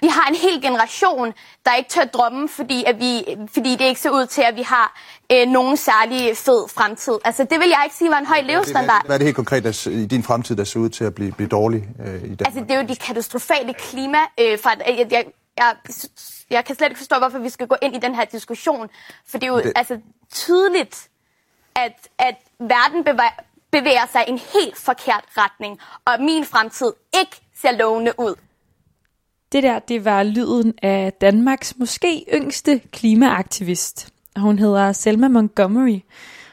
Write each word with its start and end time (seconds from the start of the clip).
Vi 0.00 0.08
har 0.08 0.28
en 0.28 0.34
hel 0.34 0.62
generation, 0.62 1.32
der 1.66 1.74
ikke 1.74 1.90
tør 1.90 2.04
drømme, 2.04 2.48
fordi, 2.48 2.84
at 2.86 2.98
vi, 2.98 3.24
fordi 3.54 3.76
det 3.76 3.84
ikke 3.84 4.00
ser 4.00 4.10
ud 4.10 4.26
til, 4.26 4.42
at 4.42 4.56
vi 4.56 4.62
har 4.62 5.00
øh, 5.32 5.48
nogen 5.48 5.76
særlig 5.76 6.36
fed 6.36 6.68
fremtid. 6.68 7.18
Altså, 7.24 7.44
det 7.44 7.60
vil 7.60 7.68
jeg 7.68 7.80
ikke 7.84 7.96
sige 7.96 8.10
var 8.10 8.18
en 8.18 8.26
høj 8.26 8.40
levestandard. 8.40 9.06
Hvad 9.06 9.16
er 9.16 9.18
det 9.18 9.26
helt 9.26 9.36
konkret 9.36 9.64
der, 9.64 9.88
i 9.90 10.06
din 10.06 10.22
fremtid, 10.22 10.56
der 10.56 10.64
ser 10.64 10.80
ud 10.80 10.88
til 10.88 11.04
at 11.04 11.14
blive, 11.14 11.32
blive 11.32 11.48
dårlig 11.48 11.88
øh, 12.00 12.06
i 12.06 12.18
Danmark? 12.20 12.40
Altså, 12.46 12.60
det 12.60 12.70
er 12.70 12.80
jo 12.80 12.86
de 12.88 12.96
katastrofale 12.96 13.74
klima. 13.74 14.18
Øh, 14.40 14.58
for, 14.58 14.70
jeg, 14.70 15.06
jeg, 15.10 15.24
jeg, 15.58 15.76
jeg 16.50 16.64
kan 16.64 16.76
slet 16.76 16.88
ikke 16.88 16.98
forstå, 16.98 17.18
hvorfor 17.18 17.38
vi 17.38 17.48
skal 17.48 17.66
gå 17.66 17.76
ind 17.82 17.96
i 17.96 17.98
den 17.98 18.14
her 18.14 18.24
diskussion. 18.24 18.88
For 19.26 19.38
det 19.38 19.46
er 19.46 19.52
jo 19.52 19.58
det... 19.58 19.72
altså, 19.76 19.98
tydeligt, 20.32 21.08
at, 21.76 22.08
at 22.18 22.36
verden 22.58 23.04
bevæger, 23.04 23.38
bevæger 23.70 24.06
sig 24.12 24.24
i 24.28 24.30
en 24.30 24.40
helt 24.54 24.76
forkert 24.76 25.24
retning, 25.36 25.80
og 26.04 26.12
min 26.20 26.44
fremtid 26.44 26.92
ikke 27.20 27.40
ser 27.62 27.72
lovende 27.72 28.12
ud. 28.18 28.34
Det 29.52 29.62
der, 29.62 29.78
det 29.78 30.04
var 30.04 30.22
lyden 30.22 30.74
af 30.82 31.12
Danmarks 31.12 31.78
måske 31.78 32.24
yngste 32.34 32.80
klimaaktivist. 32.92 34.12
Hun 34.36 34.58
hedder 34.58 34.92
Selma 34.92 35.28
Montgomery. 35.28 36.00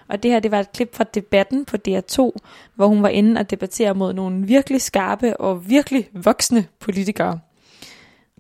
Og 0.07 0.23
det 0.23 0.31
her, 0.31 0.39
det 0.39 0.51
var 0.51 0.59
et 0.59 0.71
klip 0.71 0.95
fra 0.95 1.03
debatten 1.03 1.65
på 1.65 1.77
DR2, 1.87 2.31
hvor 2.75 2.87
hun 2.87 3.03
var 3.03 3.09
inde 3.09 3.39
og 3.39 3.49
debattere 3.49 3.95
mod 3.95 4.13
nogle 4.13 4.47
virkelig 4.47 4.81
skarpe 4.81 5.37
og 5.37 5.69
virkelig 5.69 6.09
voksne 6.13 6.67
politikere. 6.79 7.39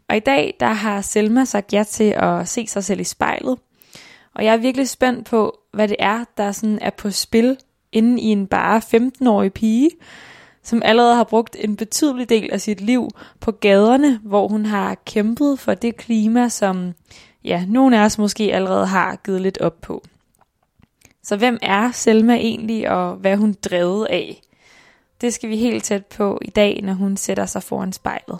Og 0.09 0.15
i 0.15 0.19
dag, 0.19 0.55
der 0.59 0.73
har 0.73 1.01
Selma 1.01 1.45
sagt 1.45 1.73
ja 1.73 1.83
til 1.83 2.13
at 2.17 2.47
se 2.47 2.67
sig 2.67 2.83
selv 2.83 2.99
i 2.99 3.03
spejlet. 3.03 3.57
Og 4.35 4.45
jeg 4.45 4.53
er 4.53 4.57
virkelig 4.57 4.89
spændt 4.89 5.25
på, 5.25 5.59
hvad 5.73 5.87
det 5.87 5.97
er, 5.99 6.25
der 6.37 6.51
sådan 6.51 6.79
er 6.81 6.89
på 6.89 7.11
spil 7.11 7.57
inde 7.91 8.21
i 8.21 8.25
en 8.25 8.47
bare 8.47 8.81
15-årig 8.95 9.53
pige, 9.53 9.89
som 10.65 10.81
allerede 10.85 11.15
har 11.15 11.23
brugt 11.23 11.55
en 11.59 11.75
betydelig 11.75 12.29
del 12.29 12.49
af 12.51 12.61
sit 12.61 12.81
liv 12.81 13.09
på 13.39 13.51
gaderne, 13.51 14.19
hvor 14.23 14.47
hun 14.47 14.65
har 14.65 14.95
kæmpet 15.05 15.59
for 15.59 15.73
det 15.73 15.97
klima, 15.97 16.49
som 16.49 16.93
ja, 17.43 17.65
nogle 17.67 17.99
af 17.99 18.05
os 18.05 18.17
måske 18.17 18.53
allerede 18.53 18.87
har 18.87 19.15
givet 19.15 19.41
lidt 19.41 19.57
op 19.57 19.81
på. 19.81 20.03
Så 21.23 21.35
hvem 21.35 21.59
er 21.61 21.91
Selma 21.91 22.35
egentlig, 22.35 22.89
og 22.89 23.15
hvad 23.15 23.37
hun 23.37 23.55
drevet 23.63 24.05
af? 24.05 24.41
Det 25.21 25.33
skal 25.33 25.49
vi 25.49 25.57
helt 25.57 25.83
tæt 25.83 26.05
på 26.05 26.39
i 26.41 26.49
dag, 26.49 26.79
når 26.83 26.93
hun 26.93 27.17
sætter 27.17 27.45
sig 27.45 27.63
foran 27.63 27.93
spejlet. 27.93 28.39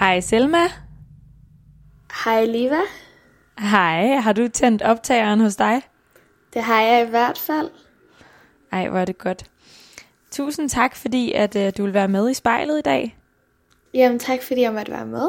Hej 0.00 0.20
Selma. 0.20 0.68
Hej 2.24 2.44
Liva. 2.44 2.80
Hej, 3.58 4.06
har 4.06 4.32
du 4.32 4.48
tændt 4.48 4.82
optageren 4.82 5.40
hos 5.40 5.56
dig? 5.56 5.82
Det 6.54 6.62
har 6.62 6.82
jeg 6.82 7.06
i 7.06 7.10
hvert 7.10 7.38
fald. 7.38 7.70
Ej, 8.72 8.88
hvor 8.88 8.98
er 8.98 9.04
det 9.04 9.18
godt. 9.18 9.44
Tusind 10.30 10.70
tak, 10.70 10.96
fordi 10.96 11.32
at 11.32 11.56
uh, 11.56 11.62
du 11.76 11.84
vil 11.84 11.94
være 11.94 12.08
med 12.08 12.30
i 12.30 12.34
spejlet 12.34 12.78
i 12.78 12.82
dag. 12.82 13.18
Jamen 13.94 14.18
tak, 14.18 14.42
fordi 14.42 14.60
jeg 14.60 14.72
måtte 14.72 14.92
være 14.92 15.06
med. 15.06 15.28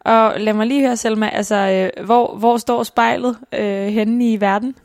Og 0.00 0.40
lad 0.40 0.52
mig 0.52 0.66
lige 0.66 0.80
høre, 0.80 0.96
Selma, 0.96 1.28
altså, 1.28 1.90
uh, 1.96 2.04
hvor, 2.04 2.36
hvor 2.36 2.56
står 2.56 2.82
spejlet 2.82 3.38
uh, 3.52 3.64
henne 3.86 4.32
i 4.32 4.40
verden? 4.40 4.76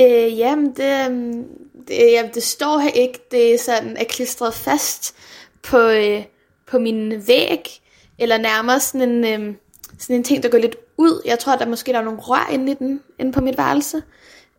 Øh, 0.00 0.38
jamen, 0.38 0.76
det, 0.76 1.06
øhm, 1.06 1.44
det, 1.88 2.12
jamen, 2.12 2.34
det 2.34 2.42
står 2.42 2.78
her 2.78 2.90
ikke. 2.90 3.18
Det 3.30 3.54
er 3.54 3.58
sådan 3.58 3.96
er 3.96 4.04
klistret 4.04 4.54
fast 4.54 5.16
på, 5.62 5.88
uh, 5.88 6.22
på 6.66 6.78
min 6.78 7.22
væg, 7.26 7.80
eller 8.18 8.38
nærmere 8.38 8.80
sådan 8.80 9.08
en, 9.08 9.24
øh, 9.24 9.54
sådan 9.98 10.16
en 10.16 10.24
ting, 10.24 10.42
der 10.42 10.48
går 10.48 10.58
lidt 10.58 10.76
ud. 10.96 11.22
Jeg 11.24 11.38
tror, 11.38 11.56
der 11.56 11.66
måske 11.66 11.92
der 11.92 11.98
er 11.98 12.04
nogle 12.04 12.20
rør 12.20 12.48
inde 12.52 12.72
i 12.72 12.74
den, 12.74 13.00
inde 13.18 13.32
på 13.32 13.40
mit 13.40 13.58
værelse. 13.58 14.02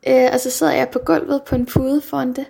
Øh, 0.08 0.30
og 0.34 0.40
så 0.40 0.52
sidder 0.52 0.74
jeg 0.74 0.90
på 0.90 1.00
gulvet 1.00 1.42
på 1.44 1.56
en 1.56 1.66
pude 1.66 2.02
foran 2.02 2.34
det. 2.34 2.46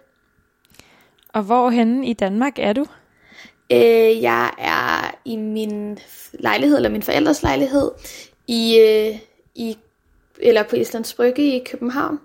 Og 1.34 1.44
hvor 1.44 1.70
henne 1.70 2.08
i 2.08 2.14
Danmark 2.14 2.60
er 2.60 2.74
du? 2.74 2.86
Øh, 3.72 4.22
jeg 4.22 4.52
er 4.58 5.16
i 5.26 5.36
min 5.36 6.00
lejlighed, 6.34 6.78
eller 6.78 6.90
min 6.90 7.04
forældres 7.04 7.44
lejlighed, 7.44 7.92
i, 8.48 8.80
øh, 8.80 9.20
i, 9.56 9.78
eller 10.40 10.64
på 10.64 10.76
Islands 10.76 11.14
Brygge 11.14 11.56
i 11.56 11.64
København. 11.64 12.20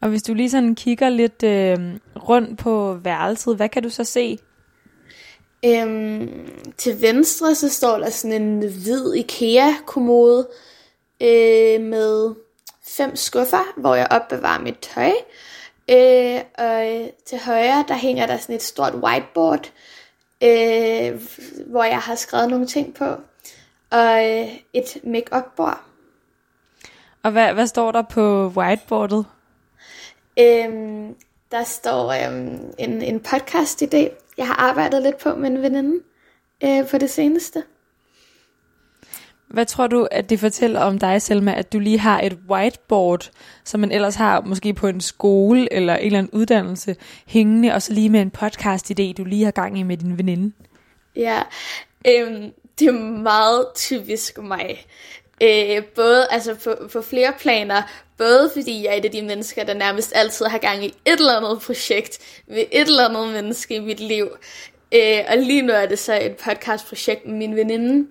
Og 0.00 0.08
hvis 0.08 0.22
du 0.22 0.34
lige 0.34 0.50
sådan 0.50 0.74
kigger 0.74 1.08
lidt 1.08 1.42
øh, 1.42 1.78
rundt 2.28 2.58
på 2.58 2.94
værelset, 2.94 3.56
hvad 3.56 3.68
kan 3.68 3.82
du 3.82 3.90
så 3.90 4.04
se? 4.04 4.38
Øhm, 5.64 6.72
til 6.76 7.02
venstre 7.02 7.54
så 7.54 7.68
står 7.68 7.98
der 7.98 8.10
sådan 8.10 8.42
en 8.42 8.58
hvid 8.58 9.14
IKEA-kommode 9.14 10.48
øh, 11.20 11.80
med 11.80 12.34
fem 12.86 13.16
skuffer, 13.16 13.80
hvor 13.80 13.94
jeg 13.94 14.08
opbevarer 14.10 14.60
mit 14.60 14.78
tøj. 14.78 15.12
Øh, 15.90 16.40
og 16.58 17.10
til 17.26 17.38
højre, 17.46 17.84
der 17.88 17.94
hænger 17.94 18.26
der 18.26 18.36
sådan 18.36 18.54
et 18.54 18.62
stort 18.62 18.94
whiteboard, 18.94 19.72
øh, 20.42 21.20
hvor 21.66 21.84
jeg 21.84 21.98
har 21.98 22.14
skrevet 22.14 22.50
nogle 22.50 22.66
ting 22.66 22.94
på. 22.94 23.04
Og 23.90 24.30
øh, 24.30 24.48
et 24.72 24.98
make-up-bord. 25.04 25.80
Og 27.22 27.30
hvad, 27.30 27.54
hvad 27.54 27.66
står 27.66 27.92
der 27.92 28.02
på 28.02 28.48
whiteboardet? 28.56 29.26
Øhm, 30.38 31.14
der 31.50 31.64
står 31.64 32.12
øhm, 32.12 32.74
en, 32.78 33.02
en 33.02 33.20
podcast-idé, 33.28 34.08
jeg 34.36 34.46
har 34.46 34.54
arbejdet 34.54 35.02
lidt 35.02 35.18
på 35.18 35.34
med 35.34 35.50
en 35.50 35.62
veninde 35.62 36.04
øh, 36.64 36.88
på 36.88 36.98
det 36.98 37.10
seneste. 37.10 37.62
Hvad 39.48 39.66
tror 39.66 39.86
du, 39.86 40.08
at 40.10 40.30
det 40.30 40.40
fortæller 40.40 40.80
om 40.80 40.98
dig, 40.98 41.22
Selma, 41.22 41.54
at 41.54 41.72
du 41.72 41.78
lige 41.78 41.98
har 41.98 42.20
et 42.20 42.38
whiteboard, 42.50 43.30
som 43.64 43.80
man 43.80 43.92
ellers 43.92 44.14
har 44.14 44.40
måske 44.40 44.74
på 44.74 44.86
en 44.86 45.00
skole 45.00 45.72
eller 45.72 45.96
en 45.96 46.06
eller 46.06 46.18
anden 46.18 46.32
uddannelse, 46.32 46.96
hængende, 47.26 47.74
og 47.74 47.82
så 47.82 47.92
lige 47.92 48.08
med 48.08 48.20
en 48.20 48.32
podcast-idé, 48.38 49.12
du 49.12 49.24
lige 49.24 49.44
har 49.44 49.50
gang 49.50 49.78
i 49.78 49.82
med 49.82 49.96
din 49.96 50.18
veninde? 50.18 50.52
Ja, 51.16 51.42
øhm, 52.08 52.52
det 52.78 52.88
er 52.88 52.92
meget 53.22 53.66
typisk 53.74 54.38
mig. 54.38 54.86
Øh, 55.42 55.84
både 55.84 56.26
altså 56.30 56.54
på, 56.54 56.88
på 56.92 57.02
flere 57.02 57.32
planer, 57.40 57.82
både 58.20 58.50
fordi 58.52 58.84
jeg 58.84 58.92
er 58.92 58.96
et 58.96 59.04
af 59.04 59.10
de 59.10 59.22
mennesker, 59.22 59.64
der 59.64 59.74
nærmest 59.74 60.12
altid 60.14 60.46
har 60.46 60.58
gang 60.58 60.84
i 60.84 60.94
et 61.06 61.12
eller 61.18 61.36
andet 61.36 61.62
projekt 61.62 62.18
med 62.46 62.64
et 62.72 62.88
eller 62.88 63.08
andet 63.08 63.28
menneske 63.28 63.74
i 63.74 63.78
mit 63.78 64.00
liv. 64.00 64.28
Øh, 64.94 65.18
og 65.28 65.36
lige 65.36 65.62
nu 65.62 65.72
er 65.72 65.86
det 65.86 65.98
så 65.98 66.18
et 66.20 66.36
podcastprojekt 66.36 67.26
med 67.26 67.34
min 67.34 67.56
veninde. 67.56 68.06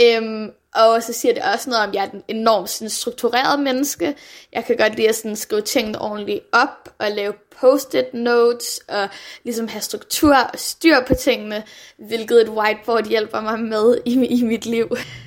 Øhm, 0.00 0.50
og 0.74 1.02
så 1.02 1.12
siger 1.12 1.34
det 1.34 1.42
også 1.54 1.70
noget 1.70 1.84
om, 1.84 1.88
at 1.88 1.94
jeg 1.94 2.04
er 2.04 2.08
et 2.08 2.22
enormt 2.28 2.70
sådan, 2.70 2.90
struktureret 2.90 3.60
menneske. 3.60 4.14
Jeg 4.52 4.64
kan 4.64 4.76
godt 4.76 4.96
lide 4.96 5.08
at 5.08 5.14
sådan, 5.14 5.36
skrive 5.36 5.60
tingene 5.60 6.00
ordentligt 6.00 6.40
op 6.52 6.94
og 6.98 7.10
lave 7.10 7.32
post-it 7.60 8.14
notes 8.14 8.80
og 8.88 9.08
ligesom 9.44 9.68
have 9.68 9.80
struktur 9.80 10.36
og 10.36 10.58
styr 10.58 10.96
på 11.06 11.14
tingene, 11.14 11.62
hvilket 11.96 12.42
et 12.42 12.48
whiteboard 12.48 13.06
hjælper 13.06 13.40
mig 13.40 13.60
med 13.60 13.98
i, 14.04 14.26
i 14.26 14.42
mit 14.42 14.66
liv. 14.66 14.96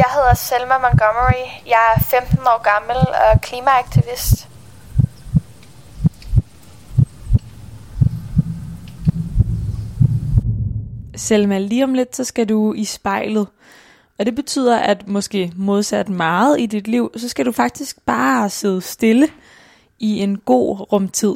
Jeg 0.00 0.08
hedder 0.14 0.34
Selma 0.34 0.78
Montgomery. 0.78 1.46
Jeg 1.66 1.94
er 1.96 2.00
15 2.00 2.38
år 2.38 2.62
gammel 2.62 2.96
og 2.96 3.40
klimaaktivist. 3.40 4.48
Selma, 11.16 11.58
lige 11.58 11.84
om 11.84 11.94
lidt, 11.94 12.16
så 12.16 12.24
skal 12.24 12.48
du 12.48 12.72
i 12.74 12.84
spejlet. 12.84 13.46
Og 14.18 14.26
det 14.26 14.34
betyder, 14.34 14.78
at 14.78 15.08
måske 15.08 15.52
modsat 15.56 16.08
meget 16.08 16.60
i 16.60 16.66
dit 16.66 16.88
liv, 16.88 17.12
så 17.16 17.28
skal 17.28 17.46
du 17.46 17.52
faktisk 17.52 17.96
bare 18.06 18.50
sidde 18.50 18.80
stille 18.80 19.28
i 19.98 20.18
en 20.18 20.38
god 20.38 20.92
rumtid. 20.92 21.34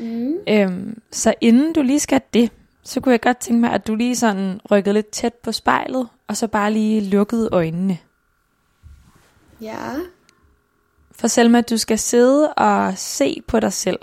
Mm. 0.00 0.34
Øhm, 0.48 1.02
så 1.12 1.34
inden 1.40 1.72
du 1.72 1.82
lige 1.82 2.00
skal 2.00 2.20
det, 2.34 2.50
så 2.88 3.00
kunne 3.00 3.12
jeg 3.12 3.20
godt 3.20 3.36
tænke 3.36 3.60
mig, 3.60 3.72
at 3.72 3.86
du 3.86 3.94
lige 3.94 4.16
sådan 4.16 4.60
rykkede 4.70 4.94
lidt 4.94 5.10
tæt 5.10 5.34
på 5.34 5.52
spejlet, 5.52 6.08
og 6.28 6.36
så 6.36 6.46
bare 6.46 6.72
lige 6.72 7.00
lukkede 7.00 7.48
øjnene. 7.52 7.98
Ja. 9.60 9.94
For 11.12 11.26
Selma, 11.26 11.60
du 11.60 11.76
skal 11.76 11.98
sidde 11.98 12.54
og 12.54 12.98
se 12.98 13.42
på 13.46 13.60
dig 13.60 13.72
selv. 13.72 13.98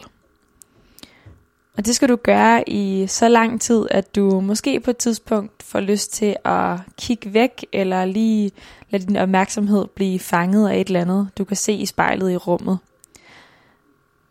Og 1.77 1.85
det 1.85 1.95
skal 1.95 2.09
du 2.09 2.15
gøre 2.15 2.69
i 2.69 3.07
så 3.07 3.27
lang 3.27 3.61
tid, 3.61 3.87
at 3.91 4.15
du 4.15 4.39
måske 4.39 4.79
på 4.79 4.89
et 4.89 4.97
tidspunkt 4.97 5.63
får 5.63 5.79
lyst 5.79 6.13
til 6.13 6.35
at 6.43 6.79
kigge 6.97 7.33
væk, 7.33 7.65
eller 7.73 8.05
lige 8.05 8.51
lade 8.89 9.05
din 9.05 9.15
opmærksomhed 9.15 9.87
blive 9.95 10.19
fanget 10.19 10.69
af 10.69 10.79
et 10.79 10.87
eller 10.87 11.01
andet, 11.01 11.29
du 11.37 11.43
kan 11.43 11.57
se 11.57 11.73
i 11.73 11.85
spejlet 11.85 12.31
i 12.31 12.37
rummet. 12.37 12.77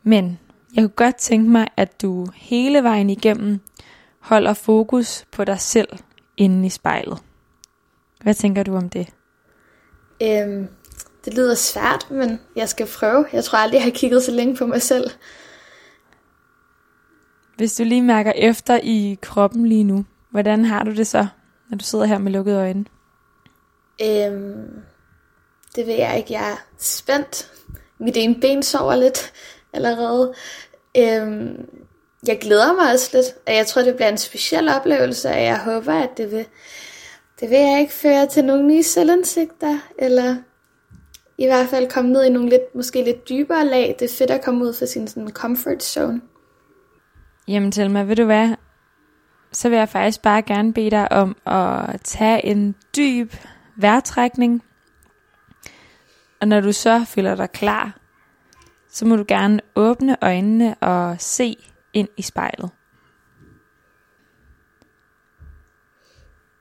Men 0.02 0.38
jeg 0.74 0.82
kunne 0.82 0.88
godt 0.88 1.16
tænke 1.16 1.50
mig, 1.50 1.68
at 1.76 2.02
du 2.02 2.26
hele 2.34 2.82
vejen 2.82 3.10
igennem 3.10 3.60
holder 4.24 4.54
fokus 4.54 5.24
på 5.32 5.44
dig 5.44 5.60
selv 5.60 5.88
inde 6.36 6.66
i 6.66 6.70
spejlet. 6.70 7.18
Hvad 8.22 8.34
tænker 8.34 8.62
du 8.62 8.76
om 8.76 8.88
det? 8.88 9.08
Øhm, 10.22 10.68
det 11.24 11.34
lyder 11.34 11.54
svært, 11.54 12.10
men 12.10 12.40
jeg 12.56 12.68
skal 12.68 12.86
prøve. 12.98 13.26
Jeg 13.32 13.44
tror 13.44 13.58
aldrig, 13.58 13.76
jeg 13.76 13.84
har 13.84 13.90
kigget 13.90 14.22
så 14.22 14.30
længe 14.30 14.56
på 14.56 14.66
mig 14.66 14.82
selv. 14.82 15.10
Hvis 17.56 17.74
du 17.74 17.84
lige 17.84 18.02
mærker 18.02 18.32
efter 18.36 18.80
i 18.82 19.18
kroppen 19.22 19.66
lige 19.66 19.84
nu, 19.84 20.04
hvordan 20.30 20.64
har 20.64 20.84
du 20.84 20.94
det 20.94 21.06
så, 21.06 21.26
når 21.68 21.78
du 21.78 21.84
sidder 21.84 22.04
her 22.04 22.18
med 22.18 22.32
lukkede 22.32 22.58
øjne? 22.58 22.84
Øhm, 24.02 24.82
det 25.76 25.86
ved 25.86 25.94
jeg 25.94 26.16
ikke. 26.18 26.32
Jeg 26.32 26.50
er 26.50 26.56
spændt. 26.78 27.50
Mit 27.98 28.16
ene 28.16 28.40
ben 28.40 28.62
sover 28.62 28.96
lidt 28.96 29.32
allerede. 29.72 30.34
Øhm, 30.96 31.68
jeg 32.28 32.38
glæder 32.38 32.72
mig 32.72 32.92
også 32.92 33.10
lidt, 33.14 33.26
og 33.46 33.54
jeg 33.54 33.66
tror, 33.66 33.82
det 33.82 33.96
bliver 33.96 34.08
en 34.08 34.18
speciel 34.18 34.68
oplevelse, 34.68 35.28
og 35.28 35.42
jeg 35.42 35.58
håber, 35.58 35.94
at 35.94 36.10
det 36.16 36.30
vil, 36.30 36.46
det 37.40 37.50
vil 37.50 37.58
jeg 37.58 37.80
ikke 37.80 37.92
føre 37.92 38.26
til 38.26 38.44
nogle 38.44 38.66
nye 38.66 38.82
selvindsigter, 38.82 39.78
eller 39.98 40.36
i 41.38 41.46
hvert 41.46 41.68
fald 41.68 41.90
komme 41.90 42.12
ned 42.12 42.24
i 42.24 42.28
nogle 42.28 42.48
lidt, 42.48 42.74
måske 42.74 43.04
lidt 43.04 43.28
dybere 43.28 43.66
lag. 43.66 43.96
Det 43.98 44.10
er 44.10 44.16
fedt 44.18 44.30
at 44.30 44.44
komme 44.44 44.64
ud 44.64 44.74
fra 44.74 44.86
sin 44.86 45.08
sådan, 45.08 45.30
comfort 45.30 45.82
zone. 45.82 46.20
Jamen 47.48 47.72
Thelma, 47.72 48.02
ved 48.02 48.16
du 48.16 48.24
hvad? 48.24 48.48
Så 49.52 49.68
vil 49.68 49.78
jeg 49.78 49.88
faktisk 49.88 50.22
bare 50.22 50.42
gerne 50.42 50.72
bede 50.72 50.90
dig 50.90 51.12
om 51.12 51.36
at 51.46 52.00
tage 52.00 52.46
en 52.46 52.74
dyb 52.96 53.34
vejrtrækning. 53.76 54.62
Og 56.40 56.48
når 56.48 56.60
du 56.60 56.72
så 56.72 57.04
føler 57.08 57.34
dig 57.34 57.50
klar, 57.50 57.98
så 58.90 59.06
må 59.06 59.16
du 59.16 59.24
gerne 59.28 59.60
åbne 59.76 60.16
øjnene 60.22 60.74
og 60.74 61.16
se 61.18 61.56
ind 61.94 62.08
i 62.16 62.22
spejlet. 62.22 62.70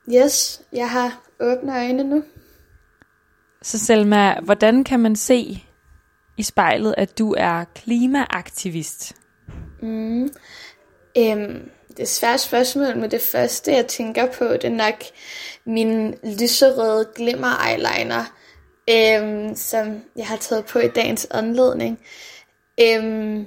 Yes, 0.09 0.61
jeg 0.73 0.89
har 0.89 1.23
åbne 1.39 1.75
øjne 1.75 2.03
nu. 2.03 2.23
Så 3.61 3.79
Selma, 3.79 4.39
hvordan 4.39 4.83
kan 4.83 4.99
man 4.99 5.15
se 5.15 5.63
i 6.37 6.43
spejlet, 6.43 6.95
at 6.97 7.17
du 7.19 7.35
er 7.37 7.63
klimaaktivist? 7.75 9.15
Mm. 9.81 10.23
Øhm, 11.17 11.69
det 11.87 11.99
er 11.99 12.05
svært 12.05 12.39
spørgsmål, 12.39 12.97
men 12.97 13.11
det 13.11 13.21
første, 13.21 13.71
jeg 13.71 13.87
tænker 13.87 14.31
på, 14.31 14.45
det 14.45 14.63
er 14.63 14.69
nok 14.69 15.03
min 15.65 16.15
lyserøde 16.39 17.09
glimmer 17.15 17.67
eyeliner, 17.69 18.23
øhm, 18.89 19.55
som 19.55 20.01
jeg 20.15 20.27
har 20.27 20.37
taget 20.37 20.65
på 20.65 20.79
i 20.79 20.87
dagens 20.87 21.27
anledning. 21.31 21.99
Øhm, 22.81 23.45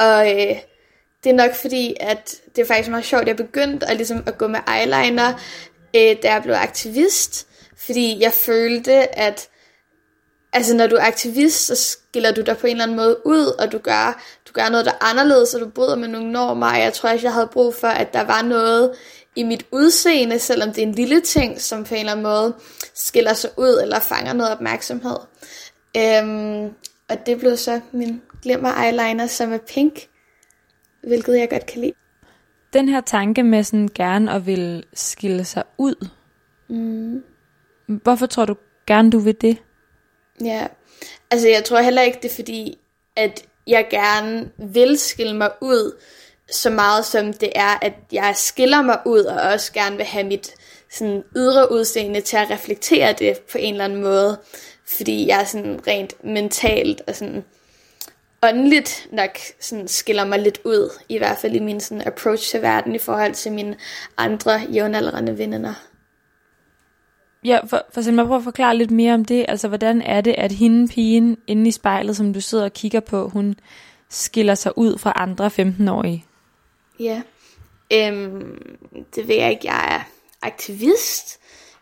og 0.00 0.30
øh, 0.30 0.56
det 1.24 1.30
er 1.30 1.34
nok 1.34 1.54
fordi, 1.54 1.96
at 2.00 2.34
det 2.56 2.62
er 2.62 2.66
faktisk 2.66 2.90
meget 2.90 3.04
sjovt, 3.04 3.22
at 3.22 3.28
jeg 3.28 3.36
begyndte 3.36 3.86
at, 3.86 3.96
ligesom, 3.96 4.22
at 4.26 4.38
gå 4.38 4.46
med 4.46 4.60
eyeliner, 4.68 5.32
øh, 5.96 6.16
da 6.22 6.32
jeg 6.32 6.42
blev 6.42 6.54
aktivist, 6.54 7.46
fordi 7.76 8.20
jeg 8.20 8.32
følte, 8.32 9.18
at 9.18 9.48
altså, 10.52 10.74
når 10.74 10.86
du 10.86 10.96
er 10.96 11.04
aktivist, 11.04 11.66
så 11.66 11.74
skiller 11.74 12.32
du 12.32 12.40
dig 12.40 12.58
på 12.58 12.66
en 12.66 12.70
eller 12.70 12.82
anden 12.82 12.96
måde 12.96 13.26
ud, 13.26 13.46
og 13.46 13.72
du 13.72 13.78
gør, 13.78 14.22
du 14.48 14.52
gør 14.52 14.68
noget, 14.68 14.86
der 14.86 14.92
er 14.92 15.04
anderledes, 15.10 15.54
og 15.54 15.60
du 15.60 15.68
bryder 15.68 15.96
med 15.96 16.08
nogle 16.08 16.32
normer, 16.32 16.66
og 16.66 16.78
jeg 16.78 16.92
tror 16.92 17.10
også, 17.10 17.26
jeg 17.26 17.34
havde 17.34 17.48
brug 17.52 17.74
for, 17.74 17.88
at 17.88 18.12
der 18.12 18.24
var 18.24 18.42
noget 18.42 18.92
i 19.36 19.42
mit 19.42 19.66
udseende, 19.72 20.38
selvom 20.38 20.68
det 20.68 20.78
er 20.78 20.86
en 20.86 20.94
lille 20.94 21.20
ting, 21.20 21.60
som 21.60 21.84
på 21.84 21.94
en 21.94 22.00
eller 22.00 22.12
anden 22.12 22.22
måde 22.22 22.54
skiller 22.94 23.34
sig 23.34 23.50
ud, 23.56 23.80
eller 23.82 24.00
fanger 24.00 24.32
noget 24.32 24.52
opmærksomhed. 24.52 25.16
Øhm, 25.96 26.74
og 27.10 27.26
det 27.26 27.38
blev 27.38 27.56
så 27.56 27.80
min 27.92 28.22
glimmer 28.42 28.84
eyeliner, 28.84 29.26
som 29.26 29.52
er 29.52 29.58
pink, 29.74 30.08
hvilket 31.02 31.38
jeg 31.38 31.50
godt 31.50 31.66
kan 31.66 31.80
lide. 31.80 31.92
Den 32.72 32.88
her 32.88 33.00
tanke 33.00 33.42
med 33.42 33.64
sådan 33.64 33.88
gerne 33.94 34.32
at 34.32 34.46
vil 34.46 34.84
skille 34.94 35.44
sig 35.44 35.62
ud, 35.78 36.08
Mm. 36.68 37.22
hvorfor 37.86 38.26
tror 38.26 38.44
du 38.44 38.56
gerne, 38.86 39.10
du 39.10 39.18
vil 39.18 39.40
det? 39.40 39.56
Ja, 40.44 40.66
altså 41.30 41.48
jeg 41.48 41.64
tror 41.64 41.80
heller 41.80 42.02
ikke, 42.02 42.18
det 42.22 42.30
er 42.30 42.34
fordi, 42.34 42.78
at 43.16 43.44
jeg 43.66 43.86
gerne 43.90 44.50
vil 44.58 44.98
skille 44.98 45.36
mig 45.36 45.50
ud, 45.60 46.00
så 46.50 46.70
meget 46.70 47.04
som 47.04 47.32
det 47.32 47.52
er, 47.54 47.78
at 47.82 47.94
jeg 48.12 48.32
skiller 48.36 48.82
mig 48.82 48.98
ud, 49.06 49.20
og 49.20 49.40
også 49.52 49.72
gerne 49.72 49.96
vil 49.96 50.04
have 50.06 50.26
mit 50.26 50.50
sådan, 50.90 51.22
ydre 51.36 51.72
udseende 51.72 52.20
til 52.20 52.36
at 52.36 52.50
reflektere 52.50 53.12
det 53.12 53.38
på 53.52 53.58
en 53.58 53.74
eller 53.74 53.84
anden 53.84 54.02
måde. 54.02 54.38
Fordi 54.96 55.26
jeg 55.26 55.46
sådan 55.48 55.80
rent 55.86 56.24
mentalt 56.24 57.02
og 57.06 57.16
sådan 57.16 57.44
åndeligt 58.42 59.08
nok 59.12 59.30
sådan 59.60 59.88
skiller 59.88 60.24
mig 60.24 60.38
lidt 60.38 60.60
ud, 60.64 60.90
i 61.08 61.18
hvert 61.18 61.38
fald 61.38 61.54
i 61.54 61.58
min 61.58 61.80
sådan 61.80 62.06
approach 62.06 62.50
til 62.50 62.62
verden 62.62 62.94
i 62.94 62.98
forhold 62.98 63.34
til 63.34 63.52
mine 63.52 63.76
andre 64.16 64.52
jævnaldrende 64.72 65.38
veninder. 65.38 65.74
Ja, 67.44 67.58
for, 67.66 67.82
for 67.92 68.00
eksempel 68.00 68.26
prøv 68.26 68.36
at 68.36 68.44
forklare 68.44 68.76
lidt 68.76 68.90
mere 68.90 69.14
om 69.14 69.24
det. 69.24 69.44
Altså, 69.48 69.68
hvordan 69.68 70.02
er 70.02 70.20
det, 70.20 70.34
at 70.38 70.52
hende 70.52 70.88
pigen 70.88 71.36
inde 71.46 71.68
i 71.68 71.70
spejlet, 71.70 72.16
som 72.16 72.32
du 72.32 72.40
sidder 72.40 72.64
og 72.64 72.72
kigger 72.72 73.00
på, 73.00 73.28
hun 73.28 73.54
skiller 74.08 74.54
sig 74.54 74.78
ud 74.78 74.98
fra 74.98 75.12
andre 75.16 75.46
15-årige? 75.46 76.24
Ja, 77.00 77.22
øhm, 77.92 78.76
det 79.14 79.28
ved 79.28 79.34
jeg 79.34 79.50
ikke. 79.50 79.66
Jeg 79.72 79.94
er 79.96 80.00
aktivist. 80.46 81.40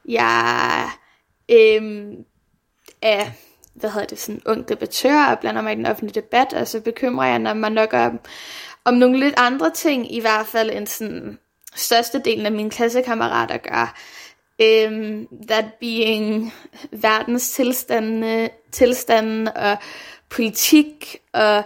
Jeg 0.08 0.90
øhm, 1.48 2.24
af 3.02 3.32
hvad 3.74 3.90
hedder 3.90 4.06
det, 4.06 4.18
sådan 4.18 4.42
ung 4.46 4.68
debattør 4.68 5.24
og 5.24 5.38
blander 5.38 5.62
mig 5.62 5.72
i 5.72 5.76
den 5.76 5.86
offentlige 5.86 6.20
debat, 6.20 6.52
og 6.52 6.68
så 6.68 6.80
bekymrer 6.80 7.26
jeg 7.26 7.56
mig 7.56 7.70
nok 7.70 7.92
om, 7.92 8.20
om 8.84 8.94
nogle 8.94 9.20
lidt 9.20 9.34
andre 9.36 9.70
ting, 9.70 10.14
i 10.14 10.20
hvert 10.20 10.46
fald 10.46 10.70
end 10.70 10.86
sådan 10.86 11.38
størstedelen 11.74 12.46
af 12.46 12.52
mine 12.52 12.70
klassekammerater 12.70 13.56
gør. 13.56 13.98
Um, 14.62 15.26
that 15.48 15.64
being 15.80 16.54
verdens 16.90 17.50
tilstande, 17.50 18.48
tilstanden 18.72 19.48
og 19.48 19.76
politik 20.30 21.16
og 21.32 21.64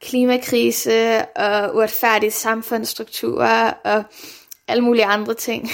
klimakrise 0.00 1.26
og 1.36 1.74
uretfærdige 1.74 2.30
samfundsstrukturer 2.30 3.72
og 3.84 4.04
alle 4.68 4.84
mulige 4.84 5.04
andre 5.04 5.34
ting, 5.34 5.68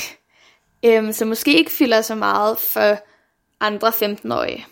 um, 0.86 1.12
som 1.12 1.28
måske 1.28 1.58
ikke 1.58 1.70
fylder 1.70 2.00
så 2.00 2.14
meget 2.14 2.58
for 2.58 2.96
andre 3.60 3.88
15-årige. 3.88 4.66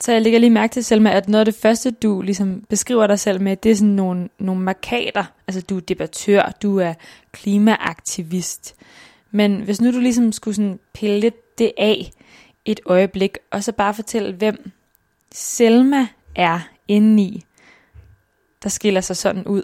Så 0.00 0.12
jeg 0.12 0.22
lægger 0.22 0.38
lige 0.38 0.50
mærke 0.50 0.72
til, 0.72 0.84
Selma, 0.84 1.10
at 1.10 1.28
noget 1.28 1.40
af 1.40 1.44
det 1.52 1.62
første, 1.62 1.90
du 1.90 2.22
ligesom 2.22 2.60
beskriver 2.68 3.06
dig 3.06 3.18
selv 3.18 3.40
med, 3.40 3.56
det 3.56 3.70
er 3.70 3.76
sådan 3.76 3.88
nogle, 3.88 4.28
nogle 4.38 4.62
markater. 4.62 5.24
Altså, 5.46 5.60
du 5.60 5.76
er 5.76 5.80
debattør, 5.80 6.52
du 6.62 6.78
er 6.78 6.94
klimaaktivist. 7.32 8.74
Men 9.30 9.60
hvis 9.60 9.80
nu 9.80 9.92
du 9.92 9.98
ligesom 9.98 10.32
skulle 10.32 10.54
sådan 10.54 10.78
pille 10.94 11.20
lidt 11.20 11.58
det 11.58 11.72
af 11.78 12.10
et 12.64 12.80
øjeblik, 12.86 13.38
og 13.50 13.64
så 13.64 13.72
bare 13.72 13.94
fortælle, 13.94 14.32
hvem 14.32 14.70
Selma 15.32 16.06
er 16.36 16.60
indeni, 16.88 17.44
der 18.62 18.68
skiller 18.68 19.00
sig 19.00 19.16
sådan 19.16 19.44
ud. 19.46 19.62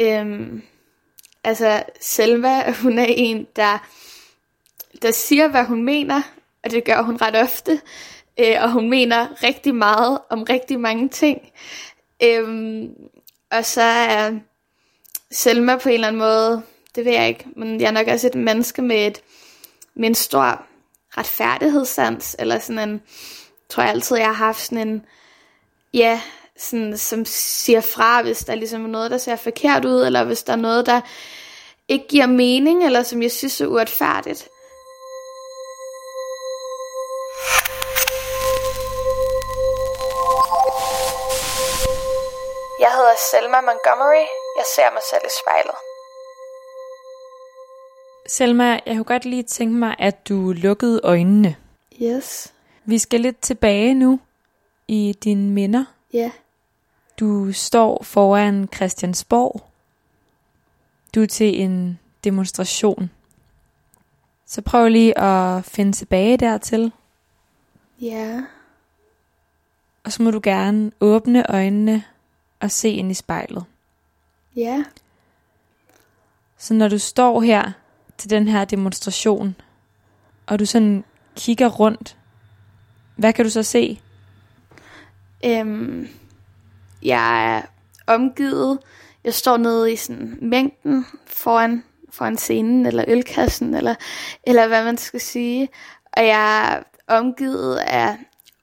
Øhm, 0.00 0.62
altså, 1.44 1.82
Selma, 2.00 2.72
hun 2.72 2.98
er 2.98 3.06
en, 3.08 3.46
der, 3.56 3.86
der 5.02 5.10
siger, 5.10 5.48
hvad 5.48 5.64
hun 5.64 5.84
mener, 5.84 6.22
og 6.64 6.70
det 6.70 6.84
gør 6.84 7.02
hun 7.02 7.22
ret 7.22 7.42
ofte. 7.42 7.80
Øh, 8.40 8.56
og 8.62 8.72
hun 8.72 8.90
mener 8.90 9.42
rigtig 9.42 9.74
meget 9.74 10.18
om 10.30 10.42
rigtig 10.42 10.80
mange 10.80 11.08
ting. 11.08 11.52
Øhm, 12.22 12.88
og 13.50 13.64
så 13.64 13.82
er 13.82 14.38
Selma 15.30 15.76
på 15.76 15.88
en 15.88 15.94
eller 15.94 16.08
anden 16.08 16.18
måde 16.18 16.62
det 16.96 17.04
ved 17.04 17.12
jeg 17.12 17.28
ikke, 17.28 17.44
men 17.56 17.80
jeg 17.80 17.86
er 17.86 17.90
nok 17.90 18.06
også 18.08 18.26
et 18.26 18.34
menneske 18.34 18.82
med, 18.82 19.06
et, 19.06 19.20
med 19.94 20.08
en 20.08 20.14
stor 20.14 20.62
retfærdighedssans, 21.18 22.36
eller 22.38 22.58
sådan 22.58 22.88
en, 22.88 23.02
tror 23.68 23.82
jeg 23.82 23.92
altid, 23.92 24.16
jeg 24.16 24.26
har 24.26 24.32
haft 24.32 24.60
sådan 24.60 24.88
en, 24.88 25.04
ja, 25.94 26.20
sådan, 26.58 26.98
som 26.98 27.24
siger 27.24 27.80
fra, 27.80 28.22
hvis 28.22 28.38
der 28.38 28.54
ligesom 28.54 28.84
er 28.84 28.88
noget, 28.88 29.10
der 29.10 29.18
ser 29.18 29.36
forkert 29.36 29.84
ud, 29.84 30.06
eller 30.06 30.24
hvis 30.24 30.42
der 30.42 30.52
er 30.52 30.56
noget, 30.56 30.86
der 30.86 31.00
ikke 31.88 32.08
giver 32.08 32.26
mening, 32.26 32.84
eller 32.84 33.02
som 33.02 33.22
jeg 33.22 33.30
synes 33.30 33.60
er 33.60 33.66
uretfærdigt. 33.66 34.48
Selma 43.30 43.60
Montgomery. 43.60 44.26
jeg 44.56 44.64
ser 44.74 44.92
mig 44.92 45.02
selv 45.10 45.22
i 45.24 45.32
spejlet. 45.40 45.76
Selma, 48.28 48.80
jeg 48.86 48.96
kunne 48.96 49.04
godt 49.04 49.24
lige 49.24 49.42
tænke 49.42 49.74
mig, 49.74 49.96
at 49.98 50.28
du 50.28 50.52
lukkede 50.52 51.00
øjnene. 51.04 51.56
Yes. 52.02 52.54
Vi 52.84 52.98
skal 52.98 53.20
lidt 53.20 53.40
tilbage 53.40 53.94
nu 53.94 54.20
i 54.88 55.18
dine 55.24 55.50
minder. 55.50 55.84
Ja. 56.12 56.18
Yeah. 56.18 56.30
Du 57.20 57.52
står 57.52 58.02
foran 58.02 58.68
Christiansborg. 58.74 59.62
Du 61.14 61.22
er 61.22 61.26
til 61.26 61.62
en 61.62 61.98
demonstration. 62.24 63.10
Så 64.46 64.62
prøv 64.62 64.88
lige 64.88 65.18
at 65.18 65.64
finde 65.64 65.92
tilbage 65.92 66.36
dertil. 66.36 66.92
Ja. 68.00 68.06
Yeah. 68.06 68.42
Og 70.04 70.12
så 70.12 70.22
må 70.22 70.30
du 70.30 70.40
gerne 70.42 70.92
åbne 71.00 71.50
øjnene 71.50 72.04
og 72.60 72.70
se 72.70 72.88
ind 72.88 73.10
i 73.10 73.14
spejlet. 73.14 73.64
Ja. 74.56 74.84
Så 76.58 76.74
når 76.74 76.88
du 76.88 76.98
står 76.98 77.40
her 77.40 77.72
til 78.18 78.30
den 78.30 78.48
her 78.48 78.64
demonstration, 78.64 79.56
og 80.46 80.58
du 80.58 80.66
sådan 80.66 81.04
kigger 81.36 81.68
rundt, 81.68 82.16
hvad 83.16 83.32
kan 83.32 83.44
du 83.44 83.50
så 83.50 83.62
se? 83.62 84.00
Øhm, 85.44 86.08
jeg 87.02 87.56
er 87.56 87.62
omgivet. 88.06 88.78
Jeg 89.24 89.34
står 89.34 89.56
nede 89.56 89.92
i 89.92 89.96
sådan 89.96 90.38
mængden 90.42 91.06
foran, 91.26 91.84
foran 92.10 92.36
scenen, 92.36 92.86
eller 92.86 93.04
ølkassen, 93.08 93.74
eller, 93.74 93.94
eller 94.42 94.68
hvad 94.68 94.84
man 94.84 94.98
skal 94.98 95.20
sige. 95.20 95.68
Og 96.16 96.26
jeg 96.26 96.74
er 96.74 96.82
omgivet 97.08 97.76
af 97.76 98.16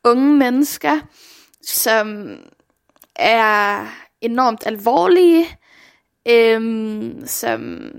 unge 0.04 0.34
mennesker, 0.34 1.00
som 1.66 2.38
er 3.16 3.88
enormt 4.22 4.68
alvorlige, 4.68 5.46
øhm, 6.28 7.24
som 7.26 7.92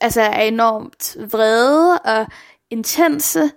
altså 0.00 0.20
er 0.20 0.42
enormt 0.42 1.16
vrede 1.32 1.98
og 1.98 2.26
intense. 2.70 3.50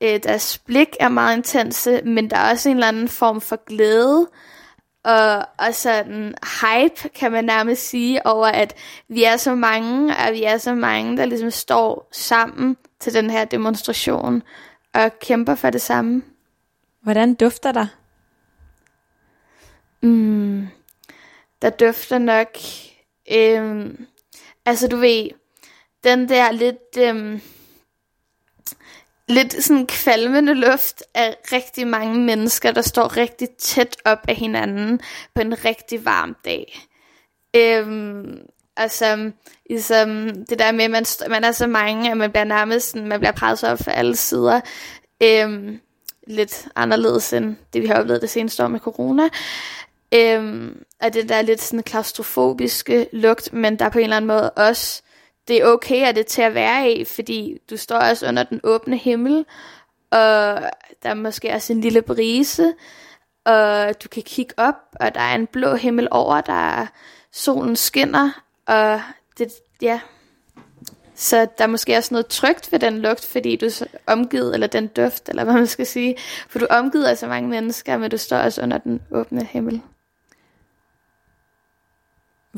Øh, 0.00 0.20
deres 0.22 0.58
blik 0.58 0.88
er 1.00 1.08
meget 1.08 1.36
intense, 1.36 2.02
men 2.04 2.30
der 2.30 2.36
er 2.36 2.50
også 2.50 2.68
en 2.68 2.76
eller 2.76 2.88
anden 2.88 3.08
form 3.08 3.40
for 3.40 3.64
glæde 3.66 4.28
og, 5.04 5.46
og 5.58 5.74
sådan 5.74 6.34
hype, 6.42 7.08
kan 7.08 7.32
man 7.32 7.44
nærmest 7.44 7.88
sige, 7.88 8.26
over 8.26 8.46
at 8.46 8.74
vi 9.08 9.24
er 9.24 9.36
så 9.36 9.54
mange, 9.54 10.16
og 10.16 10.32
vi 10.32 10.44
er 10.44 10.58
så 10.58 10.74
mange, 10.74 11.16
der 11.16 11.24
ligesom 11.24 11.50
står 11.50 12.08
sammen 12.12 12.76
til 13.00 13.14
den 13.14 13.30
her 13.30 13.44
demonstration 13.44 14.42
og 14.94 15.18
kæmper 15.18 15.54
for 15.54 15.70
det 15.70 15.80
samme. 15.80 16.22
Hvordan 17.02 17.34
dufter 17.34 17.72
der? 17.72 17.86
Mm, 20.02 20.68
der 21.62 21.70
dufter 21.70 22.18
nok, 22.18 22.58
øhm, 23.32 24.06
altså 24.66 24.88
du 24.88 24.96
ved, 24.96 25.28
den 26.04 26.28
der 26.28 26.52
lidt, 26.52 26.96
øhm, 26.98 27.40
lidt 29.28 29.64
sådan 29.64 29.86
kvalmende 29.86 30.54
luft 30.54 31.02
af 31.14 31.36
rigtig 31.52 31.86
mange 31.86 32.18
mennesker, 32.20 32.72
der 32.72 32.82
står 32.82 33.16
rigtig 33.16 33.48
tæt 33.58 33.96
op 34.04 34.18
af 34.28 34.34
hinanden 34.36 35.00
på 35.34 35.40
en 35.40 35.64
rigtig 35.64 36.04
varm 36.04 36.36
dag. 36.44 36.88
Øhm, 37.56 38.38
altså, 38.76 39.30
ligesom 39.70 40.30
det 40.44 40.58
der 40.58 40.72
med, 40.72 40.84
at 40.84 40.90
man, 40.90 41.04
man 41.28 41.44
er 41.44 41.52
så 41.52 41.66
mange, 41.66 42.10
at 42.10 42.16
man 42.16 42.30
bliver 42.30 42.44
nærmest 42.44 42.90
sådan, 42.90 43.08
man 43.08 43.20
bliver 43.20 43.32
presset 43.32 43.70
op 43.70 43.78
fra 43.78 43.92
alle 43.92 44.16
sider. 44.16 44.60
Øhm, 45.22 45.80
lidt 46.26 46.68
anderledes 46.76 47.32
end 47.32 47.56
det, 47.72 47.82
vi 47.82 47.86
har 47.86 48.00
oplevet 48.00 48.22
det 48.22 48.30
seneste 48.30 48.64
år 48.64 48.68
med 48.68 48.80
corona. 48.80 49.28
Øhm, 50.14 50.82
og 51.00 51.14
den 51.14 51.28
der 51.28 51.42
lidt 51.42 51.60
sådan 51.60 51.82
klaustrofobiske 51.82 53.08
lugt, 53.12 53.52
men 53.52 53.78
der 53.78 53.88
på 53.88 53.98
en 53.98 54.04
eller 54.04 54.16
anden 54.16 54.28
måde 54.28 54.50
også 54.50 55.02
det 55.48 55.56
er 55.56 55.66
okay 55.66 56.02
at 56.02 56.16
det 56.16 56.26
til 56.26 56.42
at 56.42 56.54
være 56.54 56.90
i, 56.92 57.04
fordi 57.04 57.58
du 57.70 57.76
står 57.76 57.96
også 57.96 58.28
under 58.28 58.42
den 58.42 58.60
åbne 58.64 58.96
himmel, 58.96 59.46
og 60.10 60.60
der 61.02 61.10
er 61.10 61.14
måske 61.14 61.52
også 61.54 61.72
en 61.72 61.80
lille 61.80 62.02
brise, 62.02 62.74
og 63.44 64.02
du 64.02 64.08
kan 64.08 64.22
kigge 64.22 64.54
op, 64.56 64.74
og 65.00 65.14
der 65.14 65.20
er 65.20 65.34
en 65.34 65.46
blå 65.46 65.74
himmel 65.74 66.08
over, 66.10 66.40
der 66.40 66.86
solen 67.32 67.76
skinner, 67.76 68.42
og 68.66 69.00
det, 69.38 69.52
ja, 69.82 70.00
så 71.14 71.46
der 71.58 71.64
er 71.64 71.68
måske 71.68 71.96
også 71.96 72.14
noget 72.14 72.26
trygt 72.26 72.72
ved 72.72 72.78
den 72.78 72.98
lugt, 72.98 73.24
fordi 73.26 73.56
du 73.56 73.66
er 73.66 73.86
omgivet, 74.06 74.54
eller 74.54 74.66
den 74.66 74.86
duft, 74.86 75.28
eller 75.28 75.44
hvad 75.44 75.54
man 75.54 75.66
skal 75.66 75.86
sige, 75.86 76.16
for 76.48 76.58
du 76.58 76.66
er 76.70 76.74
omgivet 76.78 77.04
af 77.04 77.18
så 77.18 77.26
mange 77.26 77.48
mennesker, 77.48 77.98
men 77.98 78.10
du 78.10 78.16
står 78.16 78.36
også 78.38 78.62
under 78.62 78.78
den 78.78 79.00
åbne 79.10 79.44
himmel. 79.44 79.82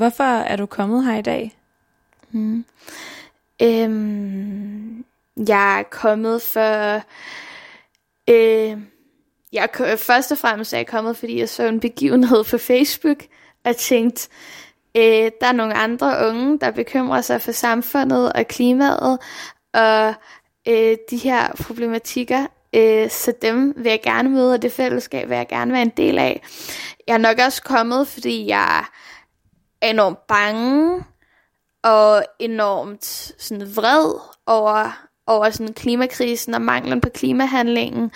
Hvorfor 0.01 0.25
er 0.25 0.57
du 0.57 0.67
kommet 0.67 1.05
her 1.05 1.19
i 1.19 1.23
dag? 1.23 1.59
Mm. 2.31 2.65
Øhm, 3.63 5.05
jeg 5.49 5.79
er 5.79 5.83
kommet 5.83 6.43
for... 6.43 6.95
Øh, 8.29 8.79
jeg 9.53 9.69
er, 9.79 9.97
først 9.97 10.33
og 10.33 10.39
fremmest 10.39 10.73
er 10.73 10.79
jeg 10.79 10.87
kommet, 10.87 11.17
fordi 11.17 11.39
jeg 11.39 11.49
så 11.49 11.63
en 11.63 11.81
begivenhed 11.81 12.45
på 12.45 12.59
Facebook, 12.59 13.17
og 13.65 13.77
tænkte, 13.77 14.29
øh, 14.95 15.31
der 15.41 15.47
er 15.47 15.53
nogle 15.53 15.75
andre 15.75 16.29
unge, 16.29 16.59
der 16.59 16.71
bekymrer 16.71 17.21
sig 17.21 17.43
for 17.43 17.53
samfundet 17.53 18.33
og 18.33 18.47
klimaet, 18.49 19.19
og 19.73 20.15
øh, 20.69 20.97
de 21.11 21.17
her 21.17 21.53
problematikker, 21.63 22.47
øh, 22.75 23.11
så 23.11 23.33
dem 23.43 23.75
vil 23.77 23.91
jeg 23.91 24.01
gerne 24.03 24.29
møde, 24.29 24.55
og 24.55 24.63
det 24.63 24.73
fællesskab 24.73 25.29
vil 25.29 25.37
jeg 25.37 25.49
gerne 25.49 25.73
være 25.73 25.83
en 25.83 25.93
del 25.97 26.19
af. 26.19 26.43
Jeg 27.07 27.15
er 27.15 27.19
nok 27.19 27.39
også 27.47 27.63
kommet, 27.63 28.09
fordi 28.09 28.47
jeg 28.47 28.85
er 29.83 29.91
enormt 29.91 30.27
bange 30.27 31.05
og 31.83 32.25
enormt 32.39 33.33
sådan 33.39 33.77
vred 33.77 34.21
over, 34.47 35.07
over 35.27 35.51
sådan 35.51 35.75
klimakrisen 35.75 36.55
og 36.55 36.63
manglen 36.63 37.01
på 37.01 37.09
klimahandlingen, 37.09 38.11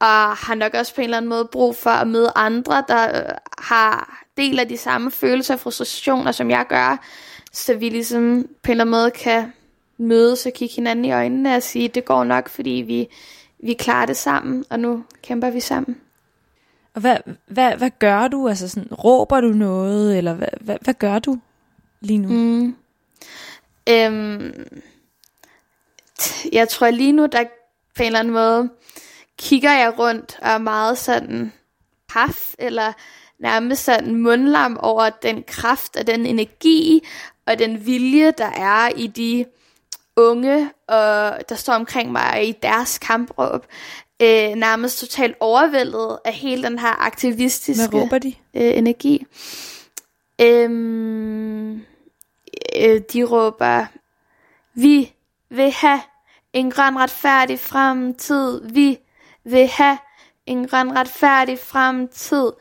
og 0.00 0.36
har 0.36 0.54
nok 0.54 0.74
også 0.74 0.94
på 0.94 1.00
en 1.00 1.04
eller 1.04 1.16
anden 1.16 1.28
måde 1.28 1.48
brug 1.52 1.76
for 1.76 1.90
at 1.90 2.08
møde 2.08 2.32
andre, 2.34 2.84
der 2.88 3.24
øh, 3.24 3.34
har 3.58 4.22
del 4.36 4.58
af 4.58 4.68
de 4.68 4.76
samme 4.76 5.10
følelser 5.10 5.54
og 5.54 5.60
frustrationer, 5.60 6.32
som 6.32 6.50
jeg 6.50 6.66
gør, 6.68 7.04
så 7.52 7.74
vi 7.74 7.88
ligesom 7.88 8.46
på 8.62 8.66
en 8.66 8.70
eller 8.70 8.84
anden 8.84 8.90
måde 8.90 9.10
kan 9.10 9.52
mødes 9.98 10.46
og 10.46 10.52
kigge 10.52 10.74
hinanden 10.74 11.04
i 11.04 11.12
øjnene 11.12 11.56
og 11.56 11.62
sige, 11.62 11.88
det 11.88 12.04
går 12.04 12.24
nok, 12.24 12.48
fordi 12.48 12.70
vi, 12.70 13.08
vi 13.62 13.74
klarer 13.74 14.06
det 14.06 14.16
sammen, 14.16 14.64
og 14.70 14.80
nu 14.80 15.04
kæmper 15.22 15.50
vi 15.50 15.60
sammen. 15.60 16.00
Og 16.96 17.00
hvad, 17.00 17.16
hvad, 17.46 17.76
hvad 17.76 17.90
gør 17.98 18.28
du? 18.28 18.48
Altså 18.48 18.68
sådan, 18.68 18.94
råber 18.94 19.40
du 19.40 19.48
noget, 19.48 20.18
eller 20.18 20.34
hvad, 20.34 20.48
hvad, 20.60 20.76
hvad 20.80 20.94
gør 20.94 21.18
du 21.18 21.38
lige 22.00 22.18
nu? 22.18 22.28
Mm. 22.28 22.76
Øhm, 23.88 24.66
jeg 26.52 26.68
tror 26.68 26.90
lige 26.90 27.12
nu, 27.12 27.26
der 27.26 27.44
på 27.96 28.02
en 28.02 28.06
eller 28.06 28.18
anden 28.18 28.32
måde, 28.32 28.70
kigger 29.38 29.72
jeg 29.72 29.98
rundt 29.98 30.38
og 30.42 30.48
er 30.48 30.58
meget 30.58 30.98
sådan 30.98 31.52
paf, 32.08 32.54
eller 32.58 32.92
nærmest 33.38 33.84
sådan 33.84 34.14
mundlam 34.14 34.78
over 34.80 35.10
den 35.10 35.42
kraft 35.42 35.96
og 35.96 36.06
den 36.06 36.26
energi 36.26 37.06
og 37.46 37.58
den 37.58 37.86
vilje, 37.86 38.30
der 38.30 38.50
er 38.50 38.88
i 38.96 39.06
de 39.06 39.44
unge, 40.16 40.70
og 40.88 41.38
der 41.48 41.54
står 41.54 41.72
omkring 41.72 42.12
mig 42.12 42.48
i 42.48 42.52
deres 42.62 42.98
kampråb. 42.98 43.66
Øh, 44.22 44.54
nærmest 44.54 44.98
totalt 44.98 45.36
overvældet 45.40 46.18
af 46.24 46.32
hele 46.32 46.62
den 46.62 46.78
her 46.78 47.06
aktivistiske 47.06 47.90
Hvad 47.90 48.00
råber 48.02 48.18
de? 48.18 48.34
Øh, 48.54 48.78
energi. 48.78 49.26
Øhm, 50.40 51.72
øh, 52.76 53.00
de 53.12 53.24
råber, 53.24 53.86
vi 54.74 55.12
vil 55.50 55.70
have 55.70 56.00
en 56.52 56.70
grøn 56.70 56.98
retfærdig 56.98 57.60
fremtid, 57.60 58.60
vi 58.72 58.98
vil 59.44 59.66
have 59.66 59.98
en 60.46 60.68
grøn 60.68 60.96
retfærdig 60.96 61.58
fremtid. 61.58 62.52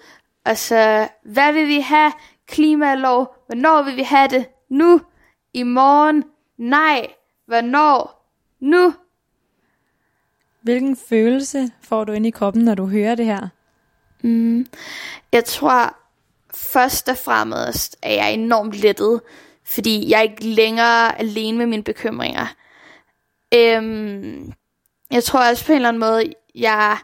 Og 0.45 0.57
så, 0.57 1.07
hvad 1.23 1.53
vil 1.53 1.67
vi 1.67 1.79
have? 1.79 2.11
Klimalov. 2.47 3.35
Hvornår 3.45 3.83
vil 3.83 3.95
vi 3.95 4.03
have 4.03 4.27
det? 4.27 4.45
Nu? 4.69 5.01
I 5.53 5.63
morgen? 5.63 6.23
Nej. 6.57 7.07
Hvornår? 7.47 8.29
Nu? 8.59 8.93
Hvilken 10.65 10.97
følelse 11.09 11.71
får 11.81 12.03
du 12.03 12.11
ind 12.11 12.25
i 12.25 12.29
kroppen, 12.29 12.63
når 12.63 12.75
du 12.75 12.85
hører 12.85 13.15
det 13.15 13.25
her? 13.25 13.47
Mm, 14.23 14.65
jeg 15.31 15.45
tror 15.45 15.95
først 16.53 17.09
og 17.09 17.17
fremmest, 17.17 17.97
at 18.01 18.15
jeg 18.15 18.25
er 18.25 18.33
enormt 18.33 18.73
lettet 18.73 19.21
fordi 19.67 20.09
jeg 20.09 20.17
er 20.17 20.21
ikke 20.21 20.45
længere 20.45 21.19
alene 21.19 21.57
med 21.57 21.65
mine 21.65 21.83
bekymringer. 21.83 22.47
Øhm, 23.53 24.53
jeg 25.11 25.23
tror 25.23 25.49
også 25.49 25.65
på 25.65 25.71
en 25.71 25.75
eller 25.75 25.89
anden 25.89 25.99
måde, 25.99 26.33
jeg, 26.55 26.97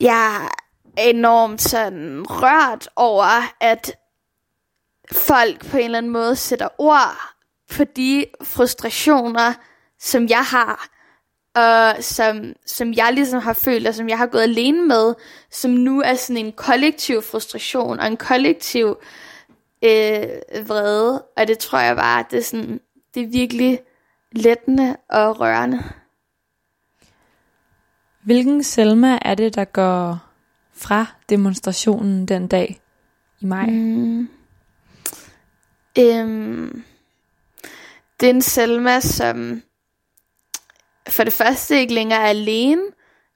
jeg 0.00 0.48
er 0.96 1.02
enormt 1.02 1.62
sådan 1.62 2.22
rørt 2.30 2.88
over, 2.96 3.54
at 3.60 3.96
folk 5.12 5.66
på 5.66 5.76
en 5.76 5.84
eller 5.84 5.98
anden 5.98 6.12
måde 6.12 6.36
sætter 6.36 6.68
ord 6.78 7.16
på 7.76 7.84
de 7.84 8.24
frustrationer, 8.42 9.54
som 9.98 10.28
jeg 10.28 10.44
har, 10.44 10.88
og 11.54 11.96
som, 12.00 12.52
som 12.66 12.92
jeg 12.92 13.10
ligesom 13.12 13.40
har 13.40 13.52
følt, 13.52 13.86
og 13.88 13.94
som 13.94 14.08
jeg 14.08 14.18
har 14.18 14.26
gået 14.26 14.42
alene 14.42 14.86
med, 14.86 15.14
som 15.50 15.70
nu 15.70 16.00
er 16.00 16.14
sådan 16.14 16.46
en 16.46 16.52
kollektiv 16.52 17.22
frustration, 17.22 18.00
og 18.00 18.06
en 18.06 18.16
kollektiv 18.16 18.86
øh, 19.84 20.68
vrede, 20.68 21.24
og 21.36 21.48
det 21.48 21.58
tror 21.58 21.78
jeg 21.78 21.96
bare, 21.96 22.24
det 22.30 22.38
er, 22.38 22.42
sådan, 22.42 22.80
det 23.14 23.22
er 23.22 23.26
virkelig 23.26 23.80
lettende 24.32 24.96
og 25.10 25.40
rørende. 25.40 25.82
Hvilken 28.24 28.62
Selma 28.62 29.18
er 29.22 29.34
det, 29.34 29.54
der 29.54 29.64
går 29.64 30.18
fra 30.72 31.06
demonstrationen 31.28 32.28
den 32.28 32.48
dag 32.48 32.80
i 33.40 33.44
maj? 33.44 33.66
Mm. 33.66 34.28
Øhm, 35.98 36.84
det 38.20 38.26
er 38.26 38.34
en 38.34 38.42
Selma, 38.42 39.00
som 39.00 39.62
for 41.08 41.24
det 41.24 41.32
første 41.32 41.80
ikke 41.80 41.94
længere 41.94 42.20
er 42.20 42.26
alene, 42.26 42.82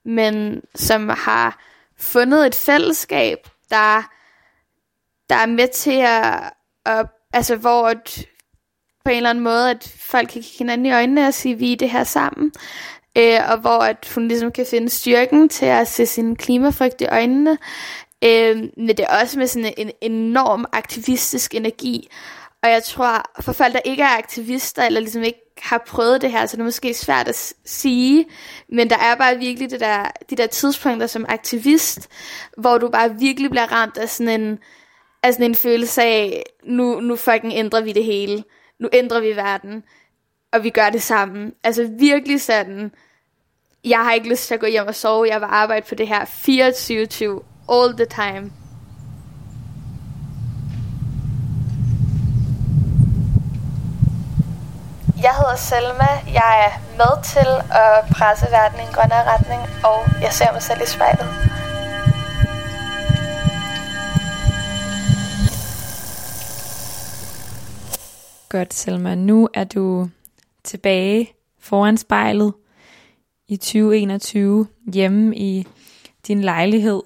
men 0.05 0.63
som 0.75 1.09
har 1.09 1.63
fundet 1.99 2.47
et 2.47 2.55
fællesskab, 2.55 3.39
der, 3.71 4.11
der 5.29 5.37
er 5.37 5.47
med 5.47 5.69
til 5.69 6.01
at, 6.01 6.53
at 6.85 7.07
altså 7.33 7.57
hvor 7.57 7.89
et, 7.89 8.29
på 9.05 9.11
en 9.11 9.17
eller 9.17 9.31
anden 9.31 9.45
måde, 9.45 9.71
at 9.71 9.95
folk 10.01 10.29
kan 10.29 10.43
kigge 10.43 10.59
hinanden 10.59 10.87
i 10.87 10.93
øjnene 10.93 11.27
og 11.27 11.35
sige, 11.35 11.59
vi 11.59 11.73
er 11.73 11.77
det 11.77 11.91
her 11.91 12.05
sammen. 12.05 12.53
Øh, 13.19 13.41
og 13.51 13.59
hvor 13.59 13.79
at 13.79 14.13
hun 14.15 14.29
ligesom 14.29 14.53
kan 14.53 14.67
finde 14.67 14.91
styrken 14.91 15.49
til 15.49 15.67
at 15.67 15.89
se 15.89 16.07
sin 16.07 16.37
klimafrygt 16.37 17.01
i 17.01 17.07
øjnene. 17.07 17.59
Øh, 18.25 18.57
men 18.57 18.89
det 18.89 19.01
er 19.01 19.21
også 19.21 19.39
med 19.39 19.47
sådan 19.47 19.75
en, 19.77 19.91
en 20.03 20.13
enorm 20.13 20.65
aktivistisk 20.73 21.55
energi. 21.55 22.09
Og 22.63 22.71
jeg 22.71 22.83
tror, 22.83 23.43
for 23.43 23.53
folk, 23.53 23.73
der 23.73 23.81
ikke 23.85 24.03
er 24.03 24.19
aktivister, 24.19 24.83
eller 24.83 25.01
ligesom 25.01 25.23
ikke 25.23 25.41
har 25.63 25.83
prøvet 25.87 26.23
det 26.23 26.31
her, 26.31 26.47
så 26.47 26.57
det 26.57 26.61
er 26.61 26.65
måske 26.65 26.95
svært 26.95 27.29
at 27.29 27.55
sige, 27.65 28.27
men 28.69 28.91
der 28.91 28.99
er 28.99 29.15
bare 29.15 29.39
virkelig 29.39 29.71
det 29.71 29.81
der, 29.81 30.11
de 30.31 30.37
der 30.37 30.47
tidspunkter 30.47 31.07
som 31.07 31.27
aktivist, 31.29 32.09
hvor 32.59 32.79
du 32.79 32.89
bare 32.89 33.15
virkelig 33.19 33.51
bliver 33.51 33.73
ramt 33.73 33.97
af 33.97 34.09
sådan 34.09 34.41
en, 34.41 34.59
af 35.23 35.33
sådan 35.33 35.47
en 35.47 35.55
følelse 35.55 36.03
af, 36.03 36.43
nu, 36.65 37.01
nu 37.01 37.17
fucking 37.17 37.53
ændrer 37.53 37.81
vi 37.81 37.93
det 37.93 38.05
hele. 38.05 38.45
Nu 38.81 38.89
ændrer 38.93 39.21
vi 39.21 39.37
verden, 39.37 39.83
og 40.53 40.65
vi 40.65 40.71
gør 40.71 40.91
det 40.91 41.03
sammen. 41.03 41.53
Altså 41.65 41.91
virkelig 41.99 42.41
sådan, 42.41 42.91
jeg 43.85 43.99
har 43.99 44.13
ikke 44.13 44.29
lyst 44.29 44.47
til 44.47 44.55
at 44.55 44.61
gå 44.61 44.67
hjem 44.67 44.87
og 44.87 44.95
sove, 44.95 45.29
jeg 45.29 45.41
vil 45.41 45.49
arbejde 45.51 45.87
på 45.89 45.95
det 45.95 46.09
her 46.09 46.25
24-20, 46.25 47.73
all 47.73 47.97
the 47.97 48.07
time. 48.07 48.66
Jeg 55.23 55.35
hedder 55.35 55.57
Selma. 55.57 56.11
Jeg 56.33 56.53
er 56.67 56.97
med 56.97 57.23
til 57.25 57.51
at 57.71 58.05
presse 58.17 58.47
verden 58.51 58.81
i 58.81 58.83
en 58.83 58.93
grønnere 58.93 59.25
retning, 59.33 59.63
og 59.85 60.23
jeg 60.23 60.33
ser 60.33 60.53
mig 60.53 60.63
selv 60.63 60.81
i 60.83 60.87
spejlet. 60.87 61.29
Godt, 68.49 68.75
Selma. 68.75 69.15
Nu 69.15 69.49
er 69.55 69.65
du 69.65 70.09
tilbage 70.65 71.33
foran 71.61 71.97
spejlet 71.97 72.55
i 73.49 73.57
2021 73.57 74.67
hjemme 74.93 75.37
i 75.37 75.67
din 76.27 76.41
lejlighed. 76.41 77.03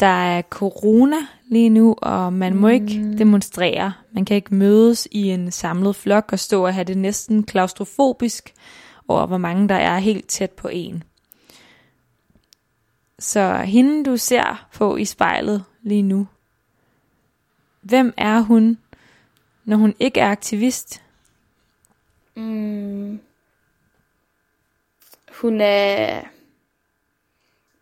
Der 0.00 0.06
er 0.06 0.42
corona 0.42 1.16
lige 1.46 1.68
nu, 1.68 1.94
og 1.98 2.32
man 2.32 2.56
må 2.56 2.68
ikke 2.68 2.98
mm. 2.98 3.16
demonstrere. 3.16 3.92
Man 4.12 4.24
kan 4.24 4.36
ikke 4.36 4.54
mødes 4.54 5.08
i 5.10 5.30
en 5.30 5.52
samlet 5.52 5.96
flok 5.96 6.32
og 6.32 6.38
stå 6.38 6.66
og 6.66 6.74
have 6.74 6.84
det 6.84 6.98
næsten 6.98 7.42
klaustrofobisk 7.42 8.54
over, 9.08 9.26
hvor 9.26 9.38
mange 9.38 9.68
der 9.68 9.74
er 9.74 9.98
helt 9.98 10.28
tæt 10.28 10.50
på 10.50 10.68
en. 10.68 11.02
Så 13.18 13.56
hende 13.56 14.04
du 14.04 14.16
ser 14.16 14.66
på 14.74 14.96
i 14.96 15.04
spejlet 15.04 15.64
lige 15.82 16.02
nu, 16.02 16.26
hvem 17.80 18.14
er 18.16 18.40
hun, 18.40 18.78
når 19.64 19.76
hun 19.76 19.94
ikke 20.00 20.20
er 20.20 20.30
aktivist? 20.30 21.02
Mm. 22.34 23.20
Hun 25.40 25.60
er... 25.60 26.22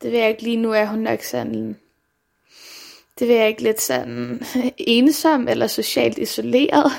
Det 0.02 0.12
ved 0.12 0.18
jeg 0.18 0.28
ikke 0.28 0.42
lige 0.42 0.56
nu, 0.56 0.72
er 0.72 0.86
hun 0.86 0.98
nok 0.98 1.22
sådan 1.22 1.76
det 3.18 3.28
vil 3.28 3.36
jeg 3.36 3.48
ikke 3.48 3.62
lidt 3.62 3.80
sådan 3.80 4.42
ensom 4.78 5.48
eller 5.48 5.66
socialt 5.66 6.18
isoleret 6.18 6.92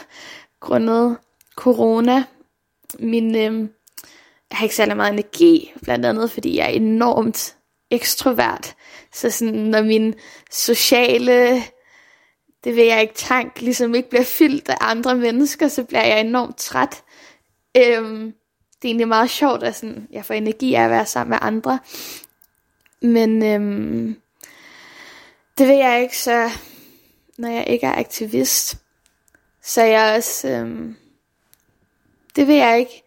grundet 0.59 1.17
corona. 1.55 2.23
Min, 2.99 3.35
øh, 3.35 3.69
jeg 4.49 4.57
har 4.57 4.63
ikke 4.63 4.75
særlig 4.75 4.95
meget 4.95 5.13
energi, 5.13 5.73
blandt 5.81 6.05
andet 6.05 6.31
fordi 6.31 6.57
jeg 6.57 6.65
er 6.65 6.69
enormt 6.69 7.55
ekstrovert. 7.91 8.75
Så 9.13 9.29
sådan, 9.29 9.53
når 9.53 9.81
min 9.81 10.13
sociale, 10.51 11.63
det 12.63 12.75
vil 12.75 12.85
jeg 12.85 13.01
ikke 13.01 13.13
tank, 13.13 13.61
ligesom 13.61 13.95
ikke 13.95 14.09
bliver 14.09 14.23
fyldt 14.23 14.69
af 14.69 14.77
andre 14.81 15.15
mennesker, 15.15 15.67
så 15.67 15.83
bliver 15.83 16.03
jeg 16.03 16.19
enormt 16.19 16.57
træt. 16.57 17.03
Øhm, 17.77 18.33
det 18.81 18.87
er 18.87 18.89
egentlig 18.89 19.07
meget 19.07 19.29
sjovt, 19.29 19.63
at 19.63 19.75
sådan, 19.75 20.07
jeg 20.11 20.25
får 20.25 20.33
energi 20.33 20.73
af 20.73 20.83
at 20.83 20.89
være 20.89 21.05
sammen 21.05 21.29
med 21.29 21.37
andre. 21.41 21.79
Men 23.01 23.43
øhm, 23.43 24.17
det 25.57 25.67
ved 25.67 25.75
jeg 25.75 26.01
ikke, 26.01 26.17
så 26.17 26.49
når 27.37 27.49
jeg 27.49 27.67
ikke 27.67 27.87
er 27.87 27.95
aktivist, 27.95 28.77
så 29.61 29.81
er 29.81 29.85
jeg 29.85 30.15
også, 30.17 30.47
øhm, 30.47 30.95
det 32.35 32.47
ved 32.47 32.55
jeg 32.55 32.79
ikke. 32.79 33.03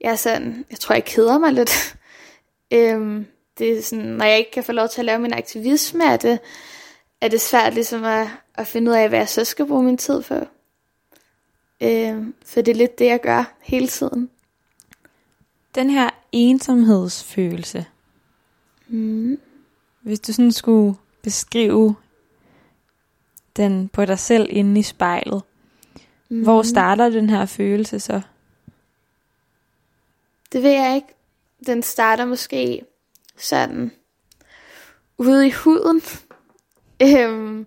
Jeg 0.00 0.12
er 0.12 0.16
sådan, 0.16 0.64
jeg 0.70 0.78
tror 0.78 0.94
jeg 0.94 1.04
keder 1.04 1.38
mig 1.38 1.52
lidt. 1.52 1.96
øhm, 2.72 3.26
det 3.58 3.78
er 3.78 3.82
sådan, 3.82 4.04
når 4.04 4.24
jeg 4.24 4.38
ikke 4.38 4.50
kan 4.50 4.64
få 4.64 4.72
lov 4.72 4.88
til 4.88 5.00
at 5.00 5.04
lave 5.04 5.18
min 5.18 5.32
aktivisme, 5.32 6.04
er 6.04 6.16
det, 6.16 6.38
er 7.20 7.28
det 7.28 7.40
svært 7.40 7.74
ligesom 7.74 8.04
at, 8.04 8.28
at 8.54 8.66
finde 8.66 8.90
ud 8.90 8.96
af, 8.96 9.08
hvad 9.08 9.18
jeg 9.18 9.28
så 9.28 9.44
skal 9.44 9.66
bruge 9.66 9.82
min 9.82 9.98
tid 9.98 10.22
på. 10.22 10.34
Øhm, 11.80 12.34
for 12.44 12.60
det 12.60 12.72
er 12.72 12.76
lidt 12.76 12.98
det, 12.98 13.06
jeg 13.06 13.20
gør 13.20 13.56
hele 13.60 13.88
tiden. 13.88 14.30
Den 15.74 15.90
her 15.90 16.10
ensomhedsfølelse. 16.32 17.86
Mm. 18.88 19.38
Hvis 20.00 20.20
du 20.20 20.32
sådan 20.32 20.52
skulle 20.52 20.96
beskrive 21.22 21.96
den 23.56 23.88
på 23.88 24.04
dig 24.04 24.18
selv 24.18 24.46
inde 24.50 24.80
i 24.80 24.82
spejlet. 24.82 25.42
Mm. 26.28 26.42
Hvor 26.42 26.62
starter 26.62 27.08
den 27.08 27.30
her 27.30 27.46
følelse 27.46 28.00
så? 28.00 28.20
Det 30.52 30.62
ved 30.62 30.70
jeg 30.70 30.94
ikke. 30.94 31.08
Den 31.66 31.82
starter 31.82 32.24
måske 32.24 32.82
sådan 33.36 33.92
ude 35.18 35.46
i 35.46 35.50
huden. 35.50 36.02
øhm, 37.02 37.66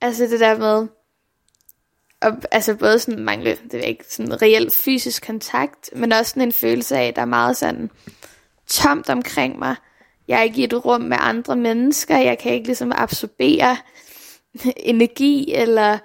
altså 0.00 0.24
det 0.24 0.40
der 0.40 0.58
med, 0.58 0.88
og, 2.20 2.42
altså 2.50 2.74
både 2.74 2.98
sådan 2.98 3.24
mangle, 3.24 3.50
det 3.50 3.72
ved 3.72 3.80
jeg 3.80 3.88
ikke, 3.88 4.04
sådan 4.08 4.42
reelt 4.42 4.74
fysisk 4.74 5.26
kontakt, 5.26 5.90
men 5.96 6.12
også 6.12 6.30
sådan 6.30 6.42
en 6.42 6.52
følelse 6.52 6.96
af, 6.96 7.08
at 7.08 7.16
der 7.16 7.22
er 7.22 7.26
meget 7.26 7.56
sådan 7.56 7.90
tomt 8.66 9.10
omkring 9.10 9.58
mig. 9.58 9.76
Jeg 10.28 10.38
er 10.38 10.42
ikke 10.42 10.60
i 10.60 10.64
et 10.64 10.84
rum 10.84 11.00
med 11.00 11.16
andre 11.20 11.56
mennesker. 11.56 12.18
Jeg 12.18 12.38
kan 12.38 12.52
ikke 12.52 12.66
ligesom 12.66 12.92
absorbere 12.94 13.76
energi 14.76 15.52
eller, 15.54 15.98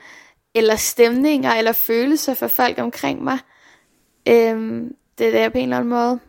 eller 0.54 0.76
stemninger 0.76 1.52
eller 1.52 1.72
følelser 1.72 2.34
for 2.34 2.48
folk 2.48 2.80
omkring 2.80 3.24
mig. 3.24 3.40
Øhm, 4.28 4.96
det 5.18 5.28
er 5.28 5.32
der 5.32 5.50
på 5.50 5.58
en 5.58 5.64
eller 5.64 5.78
anden 5.78 5.90
måde 5.90 6.20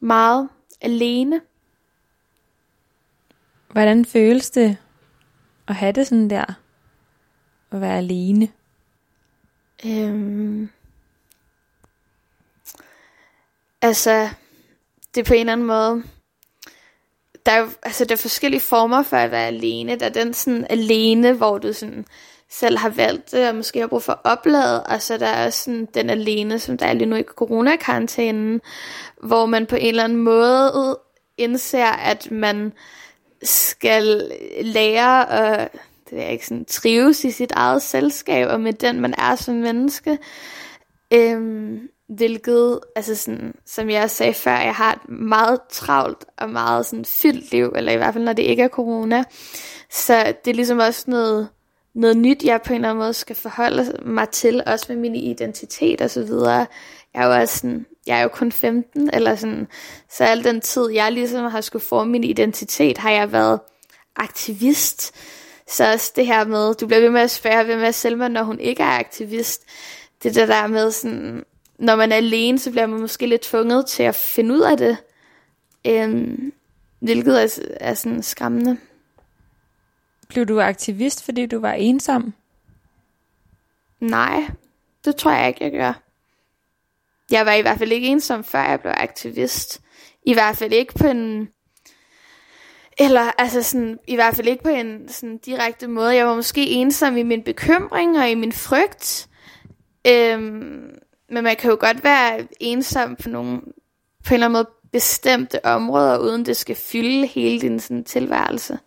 meget 0.00 0.48
alene. 0.80 1.40
Hvordan 3.68 4.04
føles 4.04 4.50
det 4.50 4.76
at 5.68 5.74
have 5.74 5.92
det 5.92 6.06
sådan 6.06 6.30
der? 6.30 6.44
At 7.70 7.80
være 7.80 7.98
alene? 7.98 8.48
Øhm, 9.86 10.70
altså, 13.82 14.28
det 15.14 15.20
er 15.20 15.24
på 15.24 15.34
en 15.34 15.40
eller 15.40 15.52
anden 15.52 15.66
måde 15.66 16.02
der 17.50 17.56
er, 17.56 17.68
altså, 17.82 18.04
der 18.04 18.12
er 18.12 18.16
forskellige 18.18 18.60
former 18.60 19.02
for 19.02 19.16
at 19.16 19.30
være 19.30 19.46
alene. 19.46 19.96
Der 19.96 20.06
er 20.06 20.10
den 20.10 20.34
sådan 20.34 20.66
alene, 20.70 21.32
hvor 21.32 21.58
du 21.58 21.72
sådan 21.72 22.04
selv 22.50 22.78
har 22.78 22.88
valgt 22.88 23.32
det, 23.32 23.48
og 23.48 23.54
måske 23.54 23.80
har 23.80 23.86
brug 23.86 24.02
for 24.02 24.12
at 24.12 24.18
oplade, 24.24 24.82
og 24.82 25.02
så 25.02 25.18
der 25.18 25.26
er 25.26 25.46
også 25.46 25.64
sådan 25.64 25.88
den 25.94 26.10
alene, 26.10 26.58
som 26.58 26.78
der 26.78 26.86
er 26.86 26.92
lige 26.92 27.06
nu 27.06 27.16
i 27.16 27.22
coronakarantænen, 27.22 28.60
hvor 29.22 29.46
man 29.46 29.66
på 29.66 29.76
en 29.76 29.88
eller 29.88 30.04
anden 30.04 30.18
måde 30.18 30.98
indser, 31.38 31.86
at 31.86 32.30
man 32.30 32.72
skal 33.42 34.32
lære 34.62 35.30
at 35.30 35.70
det 36.10 36.22
er 36.22 36.28
ikke 36.28 36.46
sådan, 36.46 36.64
trives 36.64 37.24
i 37.24 37.30
sit 37.30 37.52
eget 37.52 37.82
selskab, 37.82 38.48
og 38.48 38.60
med 38.60 38.72
den 38.72 39.00
man 39.00 39.14
er 39.18 39.34
som 39.34 39.54
menneske. 39.54 40.18
Øhm, 41.12 41.88
hvilket, 42.16 42.80
altså 42.96 43.14
sådan, 43.14 43.54
som 43.66 43.90
jeg 43.90 44.10
sagde 44.10 44.34
før, 44.34 44.58
jeg 44.58 44.74
har 44.74 44.92
et 44.92 45.08
meget 45.08 45.60
travlt 45.70 46.24
og 46.38 46.50
meget 46.50 46.86
sådan 46.86 47.04
fyldt 47.04 47.52
liv, 47.52 47.72
eller 47.76 47.92
i 47.92 47.96
hvert 47.96 48.14
fald 48.14 48.24
når 48.24 48.32
det 48.32 48.42
ikke 48.42 48.62
er 48.62 48.68
corona. 48.68 49.24
Så 49.90 50.34
det 50.44 50.50
er 50.50 50.54
ligesom 50.54 50.78
også 50.78 51.04
noget, 51.06 51.48
noget 51.94 52.16
nyt, 52.16 52.44
jeg 52.44 52.62
på 52.62 52.72
en 52.72 52.74
eller 52.74 52.88
anden 52.88 53.02
måde 53.02 53.14
skal 53.14 53.36
forholde 53.36 53.98
mig 54.02 54.28
til, 54.28 54.62
også 54.66 54.86
med 54.88 54.96
min 54.96 55.14
identitet 55.14 56.00
og 56.00 56.10
så 56.10 56.22
videre. 56.22 56.66
Jeg 57.14 57.22
er 57.22 57.26
jo 57.26 57.40
også 57.40 57.58
sådan, 57.58 57.86
jeg 58.06 58.18
er 58.18 58.22
jo 58.22 58.28
kun 58.28 58.52
15, 58.52 59.10
eller 59.12 59.36
sådan, 59.36 59.68
så 60.10 60.24
al 60.24 60.44
den 60.44 60.60
tid, 60.60 60.90
jeg 60.90 61.12
ligesom 61.12 61.50
har 61.50 61.60
skulle 61.60 61.84
forme 61.84 62.10
min 62.10 62.24
identitet, 62.24 62.98
har 62.98 63.10
jeg 63.10 63.32
været 63.32 63.60
aktivist. 64.16 65.14
Så 65.68 65.92
også 65.92 66.12
det 66.16 66.26
her 66.26 66.44
med, 66.44 66.74
du 66.74 66.86
bliver 66.86 67.00
ved 67.00 67.10
med 67.10 67.20
at 67.20 67.30
spørge, 67.30 67.64
hvem 67.64 67.82
er 67.82 67.90
Selma, 67.90 68.28
når 68.28 68.42
hun 68.42 68.60
ikke 68.60 68.82
er 68.82 68.98
aktivist. 68.98 69.62
Det 70.22 70.34
der 70.34 70.46
der 70.46 70.66
med 70.66 70.90
sådan, 70.90 71.44
når 71.80 71.96
man 71.96 72.12
er 72.12 72.16
alene, 72.16 72.58
så 72.58 72.70
bliver 72.70 72.86
man 72.86 73.00
måske 73.00 73.26
lidt 73.26 73.42
tvunget 73.42 73.86
til 73.86 74.02
at 74.02 74.14
finde 74.14 74.54
ud 74.54 74.60
af 74.60 74.76
det. 74.76 74.96
Øhm, 75.86 76.52
hvilket 76.98 77.42
er, 77.42 77.62
er 77.80 77.94
sådan 77.94 78.22
skræmmende. 78.22 78.78
Blev 80.28 80.46
du 80.46 80.60
aktivist, 80.60 81.24
fordi 81.24 81.46
du 81.46 81.60
var 81.60 81.72
ensom? 81.72 82.34
Nej, 84.00 84.50
det 85.04 85.16
tror 85.16 85.32
jeg 85.32 85.48
ikke, 85.48 85.64
jeg 85.64 85.72
gør. 85.72 86.02
Jeg 87.30 87.46
var 87.46 87.52
i 87.52 87.60
hvert 87.60 87.78
fald 87.78 87.92
ikke 87.92 88.08
ensom, 88.08 88.44
før 88.44 88.62
jeg 88.62 88.80
blev 88.80 88.92
aktivist. 88.96 89.80
I 90.26 90.32
hvert 90.32 90.56
fald 90.56 90.72
ikke 90.72 90.94
på 90.94 91.06
en... 91.06 91.48
Eller 92.98 93.32
altså 93.38 93.62
sådan, 93.62 93.98
i 94.06 94.14
hvert 94.14 94.36
fald 94.36 94.48
ikke 94.48 94.62
på 94.62 94.68
en 94.68 95.08
sådan 95.08 95.38
direkte 95.38 95.88
måde. 95.88 96.14
Jeg 96.14 96.26
var 96.26 96.34
måske 96.34 96.66
ensom 96.66 97.16
i 97.16 97.22
min 97.22 97.42
bekymring 97.42 98.18
og 98.18 98.30
i 98.30 98.34
min 98.34 98.52
frygt. 98.52 99.28
Øhm, 100.06 100.99
men 101.30 101.44
man 101.44 101.56
kan 101.56 101.70
jo 101.70 101.76
godt 101.80 102.04
være 102.04 102.46
ensom 102.60 103.16
på 103.16 103.28
nogle, 103.28 103.60
på 104.24 104.28
en 104.28 104.34
eller 104.34 104.46
anden 104.46 104.52
måde 104.52 104.68
bestemte 104.92 105.64
områder, 105.64 106.18
uden 106.18 106.46
det 106.46 106.56
skal 106.56 106.76
fylde 106.76 107.26
hele 107.26 107.60
din 107.60 107.80
sådan, 107.80 108.04
tilværelse. 108.04 108.78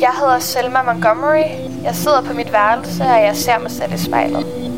Jeg 0.00 0.12
hedder 0.20 0.38
Selma 0.38 0.82
Montgomery. 0.82 1.44
Jeg 1.82 1.94
sidder 1.94 2.22
på 2.22 2.32
mit 2.32 2.52
værelse, 2.52 3.02
og 3.02 3.22
jeg 3.22 3.36
ser 3.36 3.58
mig 3.58 3.70
selv 3.70 3.92
i 3.92 3.98
spejlet. 3.98 4.77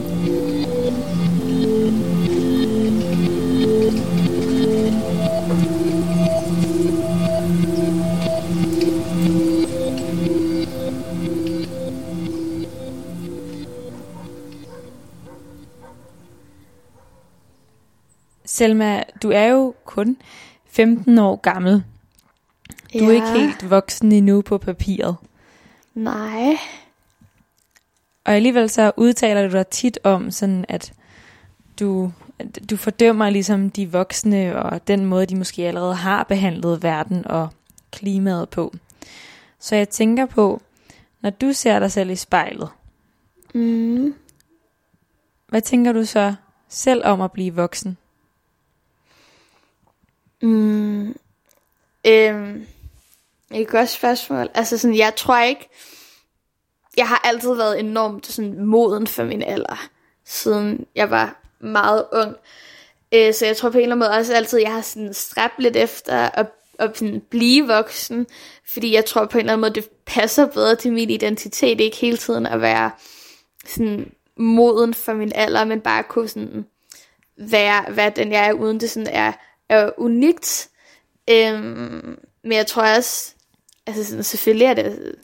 Selma, 18.61 19.03
du 19.23 19.31
er 19.31 19.45
jo 19.45 19.75
kun 19.85 20.17
15 20.67 21.19
år 21.19 21.37
gammel. 21.37 21.85
Du 22.99 23.05
er 23.05 23.11
ikke 23.11 23.31
helt 23.31 23.71
voksen 23.71 24.13
endnu 24.13 24.43
på 24.43 24.59
papiret. 24.59 25.17
Nej. 25.95 26.57
Og 28.25 28.33
alligevel 28.35 28.71
så 28.71 28.93
udtaler 28.97 29.49
du 29.49 29.53
dig 29.53 29.67
tit 29.67 29.99
om 30.05 30.31
sådan, 30.31 30.65
at 30.69 30.93
du, 31.81 32.13
du 32.71 32.77
fordømmer 32.77 33.31
ligesom 33.31 33.71
de 33.71 33.93
voksne 33.93 34.63
og 34.63 34.89
den 34.89 35.05
måde, 35.05 35.27
de 35.27 35.37
måske 35.37 35.63
allerede 35.69 35.95
har 35.95 36.25
behandlet 36.25 36.83
verden 36.83 37.27
og 37.27 37.49
klimaet 37.91 38.49
på. 38.49 38.75
Så 39.59 39.77
jeg 39.77 39.89
tænker 39.89 40.27
på, 40.27 40.63
når 41.21 41.31
du 41.31 41.53
ser 41.53 41.79
dig 41.79 41.93
selv 41.93 42.11
i 42.11 42.17
spejlet, 42.17 42.69
Mm. 43.55 44.15
hvad 45.49 45.61
tænker 45.61 45.93
du 45.93 46.05
så 46.05 46.35
selv 46.69 47.03
om 47.05 47.21
at 47.21 47.33
blive 47.33 47.55
voksen? 47.55 47.97
Mm. 50.43 51.17
Øhm, 52.07 52.67
et 53.55 53.69
godt 53.69 53.89
spørgsmål. 53.89 54.49
Altså 54.55 54.79
sådan, 54.79 54.97
jeg 54.97 55.17
tror 55.17 55.41
ikke, 55.43 55.69
jeg 56.97 57.09
har 57.09 57.21
altid 57.25 57.55
været 57.55 57.81
enormt 57.81 58.27
sådan 58.27 58.65
moden 58.65 59.07
for 59.07 59.25
min 59.25 59.43
alder, 59.43 59.89
siden 60.25 60.87
jeg 60.95 61.11
var 61.11 61.43
meget 61.61 62.07
ung. 62.13 62.37
Øh, 63.15 63.35
så 63.35 63.47
jeg 63.47 63.57
tror 63.57 63.71
på 63.71 63.79
en 63.79 63.83
eller 63.83 63.95
anden 63.95 64.09
måde 64.09 64.19
også 64.19 64.35
altid, 64.35 64.59
jeg 64.59 64.73
har 64.73 64.81
sådan 64.81 65.15
stræbt 65.15 65.59
lidt 65.59 65.77
efter 65.77 66.15
at, 66.15 66.47
at 66.79 66.99
sådan 66.99 67.23
blive 67.31 67.67
voksen, 67.67 68.27
fordi 68.73 68.95
jeg 68.95 69.05
tror 69.05 69.27
på 69.27 69.39
en 69.39 69.41
eller 69.41 69.53
anden 69.53 69.61
måde, 69.61 69.75
det 69.75 69.89
passer 70.07 70.47
bedre 70.47 70.77
til 70.77 70.93
min 70.93 71.11
identitet, 71.11 71.81
ikke 71.81 71.97
hele 71.97 72.17
tiden 72.17 72.47
at 72.47 72.61
være 72.61 72.91
sådan 73.67 74.13
moden 74.37 74.95
for 74.95 75.13
min 75.13 75.33
alder, 75.35 75.65
men 75.65 75.81
bare 75.81 76.03
kunne 76.03 76.29
sådan 76.29 76.67
være, 77.37 77.97
være 77.97 78.11
den 78.11 78.33
jeg 78.33 78.49
er, 78.49 78.53
uden 78.53 78.81
det 78.81 78.91
sådan 78.91 79.13
er, 79.13 79.33
er 79.71 79.91
unikt. 79.97 80.69
Øhm, 81.31 82.19
men 82.43 82.53
jeg 82.53 82.67
tror 82.67 82.97
også, 82.97 83.35
altså 83.87 84.05
sådan, 84.05 84.25
selvfølgelig 84.25 84.67
er 84.67 84.75
det 84.75 85.15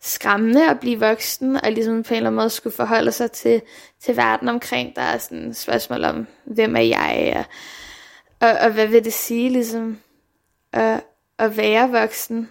skræmmende 0.00 0.70
at 0.70 0.80
blive 0.80 1.00
voksen, 1.00 1.56
og 1.56 1.72
ligesom 1.72 2.02
på 2.02 2.14
en 2.14 2.16
eller 2.16 2.30
anden 2.30 2.36
måde 2.36 2.50
skulle 2.50 2.76
forholde 2.76 3.12
sig 3.12 3.32
til, 3.32 3.62
til 4.00 4.16
verden 4.16 4.48
omkring. 4.48 4.96
Der 4.96 5.02
er 5.02 5.18
sådan 5.18 5.48
et 5.48 5.56
spørgsmål 5.56 6.04
om, 6.04 6.26
hvem 6.44 6.76
er 6.76 6.80
jeg, 6.80 7.44
og, 8.40 8.48
og, 8.48 8.58
og 8.58 8.72
hvad 8.72 8.86
vil 8.86 9.04
det 9.04 9.12
sige, 9.12 9.50
ligesom, 9.50 9.98
at, 10.72 11.00
at 11.38 11.56
være 11.56 11.90
voksen. 11.90 12.48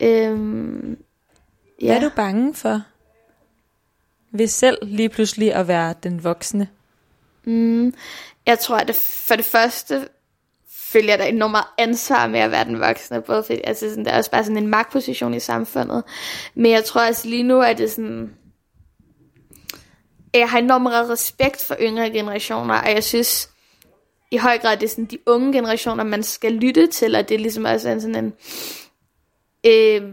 Øhm, 0.00 0.98
ja. 1.82 1.86
Hvad 1.86 1.96
er 1.96 2.08
du 2.08 2.14
bange 2.16 2.54
for? 2.54 2.82
Ved 4.30 4.46
selv 4.46 4.78
lige 4.82 5.08
pludselig 5.08 5.54
at 5.54 5.68
være 5.68 5.94
den 6.02 6.24
voksne. 6.24 6.68
Mm, 7.48 7.94
jeg 8.46 8.58
tror, 8.58 8.76
at 8.76 8.88
det, 8.88 8.96
for 8.96 9.36
det 9.36 9.44
første 9.44 10.08
følger 10.72 11.16
der 11.16 11.24
enormt 11.24 11.50
meget 11.50 11.66
ansvar 11.78 12.26
med 12.26 12.40
at 12.40 12.50
være 12.50 12.64
den 12.64 12.80
voksne, 12.80 13.22
både 13.22 13.42
fordi, 13.42 13.60
altså 13.64 13.90
sådan, 13.90 14.04
der 14.04 14.10
er 14.10 14.18
også 14.18 14.30
bare 14.30 14.44
sådan 14.44 14.56
en 14.56 14.66
magtposition 14.66 15.34
i 15.34 15.40
samfundet, 15.40 16.04
men 16.54 16.72
jeg 16.72 16.84
tror 16.84 17.06
også 17.08 17.28
lige 17.28 17.42
nu, 17.42 17.60
at 17.60 17.78
det 17.78 17.90
sådan, 17.90 18.30
jeg 20.34 20.50
har 20.50 20.58
enormt 20.58 20.82
meget 20.82 21.10
respekt 21.10 21.64
for 21.64 21.76
yngre 21.80 22.10
generationer, 22.10 22.74
og 22.74 22.90
jeg 22.90 23.04
synes 23.04 23.50
i 24.30 24.36
høj 24.36 24.58
grad, 24.58 24.76
det 24.76 24.84
er 24.84 24.90
sådan 24.90 25.04
de 25.04 25.18
unge 25.26 25.52
generationer, 25.52 26.04
man 26.04 26.22
skal 26.22 26.52
lytte 26.52 26.86
til, 26.86 27.14
og 27.14 27.28
det 27.28 27.34
er 27.34 27.38
ligesom 27.38 27.64
også 27.64 27.88
en 27.88 28.00
sådan 28.00 28.24
en 28.24 28.32
øh, 29.66 30.12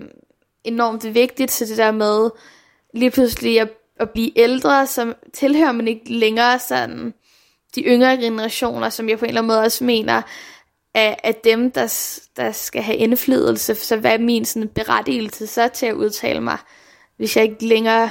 enormt 0.64 1.14
vigtigt, 1.14 1.52
så 1.52 1.66
det 1.66 1.78
der 1.78 1.92
med 1.92 2.30
lige 2.94 3.12
pludselig 3.12 3.62
at, 3.62 3.70
at 4.00 4.10
blive 4.10 4.40
ældre, 4.40 4.88
som 4.88 5.14
tilhører 5.34 5.72
man 5.72 5.88
ikke 5.88 6.14
længere 6.14 6.60
sådan 6.60 7.14
de 7.76 7.82
yngre 7.82 8.18
generationer, 8.18 8.90
som 8.90 9.10
jeg 9.10 9.20
på 9.20 9.26
en 9.26 9.30
eller 9.30 9.42
anden 9.42 9.48
måde 9.48 9.62
også 9.62 9.84
mener, 9.84 10.22
er, 10.94 11.16
er 11.24 11.32
dem, 11.32 11.72
der, 11.72 12.20
der 12.38 12.52
skal 12.52 12.82
have 12.82 12.98
indflydelse. 12.98 13.76
Så 13.76 13.98
hvad 13.98 14.14
er 14.14 14.18
min 14.18 14.46
sådan, 14.46 14.70
berettigelse 14.70 15.48
så 15.48 15.68
til 15.68 15.86
at 15.86 15.94
udtale 15.94 16.42
mig, 16.42 16.58
hvis 17.18 17.36
jeg 17.36 17.44
ikke 17.44 17.66
længere 17.68 18.10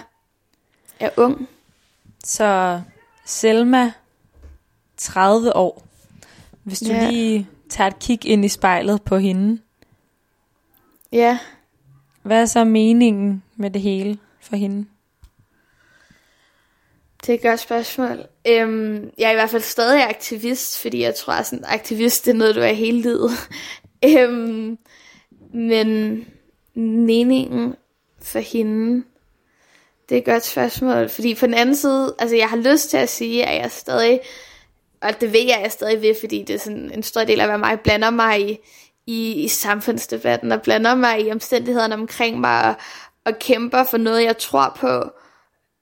er 1.00 1.10
ung? 1.16 1.48
Så 2.24 2.80
Selma, 3.24 3.92
30 4.96 5.56
år. 5.56 5.86
Hvis 6.62 6.80
du 6.80 6.92
Ja. 6.92 7.10
lige 7.10 7.48
tager 7.68 7.88
et 7.88 7.98
kig 7.98 8.24
ind 8.26 8.44
i 8.44 8.48
spejlet 8.48 9.02
på 9.02 9.16
hende, 9.16 9.60
Ja, 11.12 11.38
hvad 12.22 12.40
er 12.42 12.46
så 12.46 12.64
meningen 12.64 13.42
med 13.56 13.70
det 13.70 13.82
hele 13.82 14.18
for 14.40 14.56
hende? 14.56 14.86
Det 17.26 17.32
er 17.32 17.34
et 17.34 17.42
godt 17.42 17.60
spørgsmål. 17.60 18.26
Øhm, 18.48 19.10
jeg 19.18 19.26
er 19.26 19.30
i 19.30 19.34
hvert 19.34 19.50
fald 19.50 19.62
stadig 19.62 20.08
aktivist, 20.08 20.82
fordi 20.82 21.02
jeg 21.02 21.14
tror, 21.14 21.32
at 21.32 21.46
sådan, 21.46 21.64
aktivist 21.68 22.24
det 22.24 22.30
er 22.30 22.34
noget, 22.34 22.54
du 22.54 22.60
er 22.60 22.72
hele 22.72 23.00
livet. 23.00 23.30
øhm, 24.08 24.78
men 25.54 26.18
meningen 26.74 27.74
for 28.22 28.38
hende, 28.38 29.04
det 30.08 30.14
er 30.14 30.18
et 30.18 30.24
godt 30.24 30.44
spørgsmål. 30.44 31.08
Fordi 31.08 31.34
på 31.34 31.46
den 31.46 31.54
anden 31.54 31.76
side, 31.76 32.14
altså 32.18 32.36
jeg 32.36 32.48
har 32.48 32.56
lyst 32.56 32.90
til 32.90 32.96
at 32.96 33.08
sige, 33.08 33.44
at 33.46 33.62
jeg 33.62 33.70
stadig, 33.70 34.20
og 35.00 35.20
det 35.20 35.32
ved 35.32 35.40
jeg, 35.40 35.56
at 35.56 35.62
jeg 35.62 35.72
stadig 35.72 36.02
vil, 36.02 36.16
fordi 36.20 36.42
det 36.42 36.54
er 36.54 36.58
sådan 36.58 36.90
en 36.94 37.02
stor 37.02 37.24
del 37.24 37.40
af, 37.40 37.46
hvad 37.46 37.58
mig 37.58 37.80
blander 37.80 38.10
mig 38.10 38.50
i, 38.50 38.58
i, 39.06 39.32
i 39.44 39.48
samfundsdebatten, 39.48 40.52
og 40.52 40.62
blander 40.62 40.94
mig 40.94 41.26
i 41.26 41.30
omstændighederne 41.30 41.94
omkring 41.94 42.40
mig, 42.40 42.68
og, 42.68 42.74
og 43.24 43.38
kæmper 43.38 43.84
for 43.84 43.96
noget, 43.96 44.24
jeg 44.24 44.38
tror 44.38 44.76
på. 44.80 45.10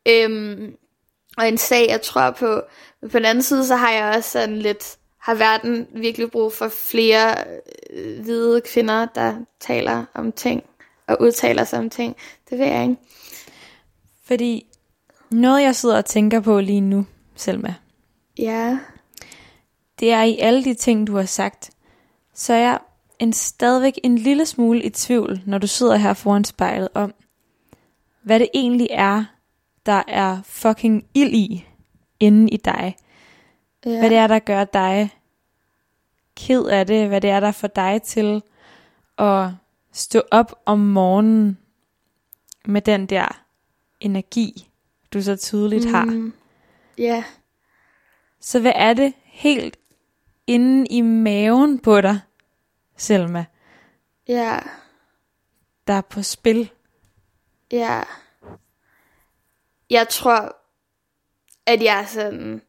Øhm, 0.08 0.76
og 1.36 1.48
en 1.48 1.58
sag, 1.58 1.86
jeg 1.88 2.02
tror 2.02 2.30
på. 2.30 2.62
Men 3.00 3.10
på 3.10 3.18
den 3.18 3.26
anden 3.26 3.42
side, 3.42 3.66
så 3.66 3.76
har 3.76 3.90
jeg 3.90 4.16
også 4.16 4.30
sådan 4.30 4.58
lidt, 4.58 4.96
har 5.18 5.34
verden 5.34 5.86
virkelig 5.94 6.30
brug 6.30 6.52
for 6.52 6.68
flere 6.68 7.34
øh, 7.90 8.20
hvide 8.22 8.60
kvinder, 8.60 9.06
der 9.14 9.34
taler 9.60 10.04
om 10.14 10.32
ting, 10.32 10.62
og 11.08 11.16
udtaler 11.20 11.64
sig 11.64 11.78
om 11.78 11.90
ting. 11.90 12.16
Det 12.50 12.58
ved 12.58 12.66
jeg 12.66 12.82
ikke. 12.82 12.96
Fordi 14.24 14.66
noget, 15.30 15.62
jeg 15.62 15.76
sidder 15.76 15.96
og 15.96 16.04
tænker 16.04 16.40
på 16.40 16.60
lige 16.60 16.80
nu, 16.80 17.06
Selma, 17.36 17.74
Ja, 18.38 18.78
det 20.00 20.12
er 20.12 20.22
i 20.22 20.38
alle 20.38 20.64
de 20.64 20.74
ting, 20.74 21.06
du 21.06 21.16
har 21.16 21.24
sagt, 21.24 21.70
så 22.34 22.52
er 22.52 22.58
jeg 22.58 22.78
en, 23.18 23.32
stadigvæk 23.32 23.98
en 24.02 24.18
lille 24.18 24.46
smule 24.46 24.82
i 24.82 24.90
tvivl, 24.90 25.42
når 25.46 25.58
du 25.58 25.66
sidder 25.66 25.96
her 25.96 26.14
foran 26.14 26.44
spejlet 26.44 26.88
om, 26.94 27.14
hvad 28.22 28.40
det 28.40 28.48
egentlig 28.54 28.88
er, 28.90 29.24
der 29.86 30.02
er 30.08 30.42
fucking 30.44 31.06
ild 31.14 31.32
i 31.34 31.66
inde 32.20 32.50
i 32.50 32.56
dig. 32.56 32.96
ja. 33.84 33.98
Hvad 33.98 34.10
det 34.10 34.18
er, 34.18 34.26
der 34.26 34.38
gør 34.38 34.64
dig 34.64 35.10
ked 36.36 36.64
af 36.64 36.86
det, 36.86 37.08
hvad 37.08 37.20
det 37.20 37.30
er, 37.30 37.40
der 37.40 37.52
får 37.52 37.68
dig 37.68 38.02
til 38.02 38.42
at 39.18 39.48
stå 39.92 40.22
op 40.30 40.62
om 40.66 40.78
morgenen 40.78 41.58
med 42.64 42.80
den 42.82 43.06
der 43.06 43.42
energi, 44.00 44.68
du 45.12 45.22
så 45.22 45.36
tydeligt 45.36 45.90
har. 45.90 46.04
Mm, 46.04 46.32
ja. 46.98 47.24
Så 48.40 48.60
hvad 48.60 48.72
er 48.74 48.94
det 48.94 49.12
helt 49.24 49.76
inde 50.46 50.86
i 50.86 51.00
maven 51.00 51.78
på 51.78 52.00
dig, 52.00 52.20
Selma, 52.96 53.44
Ja, 54.28 54.58
der 55.86 55.92
er 55.94 56.00
på 56.00 56.22
spil. 56.22 56.70
ja. 57.72 58.02
Jeg 59.92 60.08
tror, 60.08 60.56
at 61.66 61.82
jeg 61.82 62.00
er 62.00 62.06
sådan, 62.06 62.62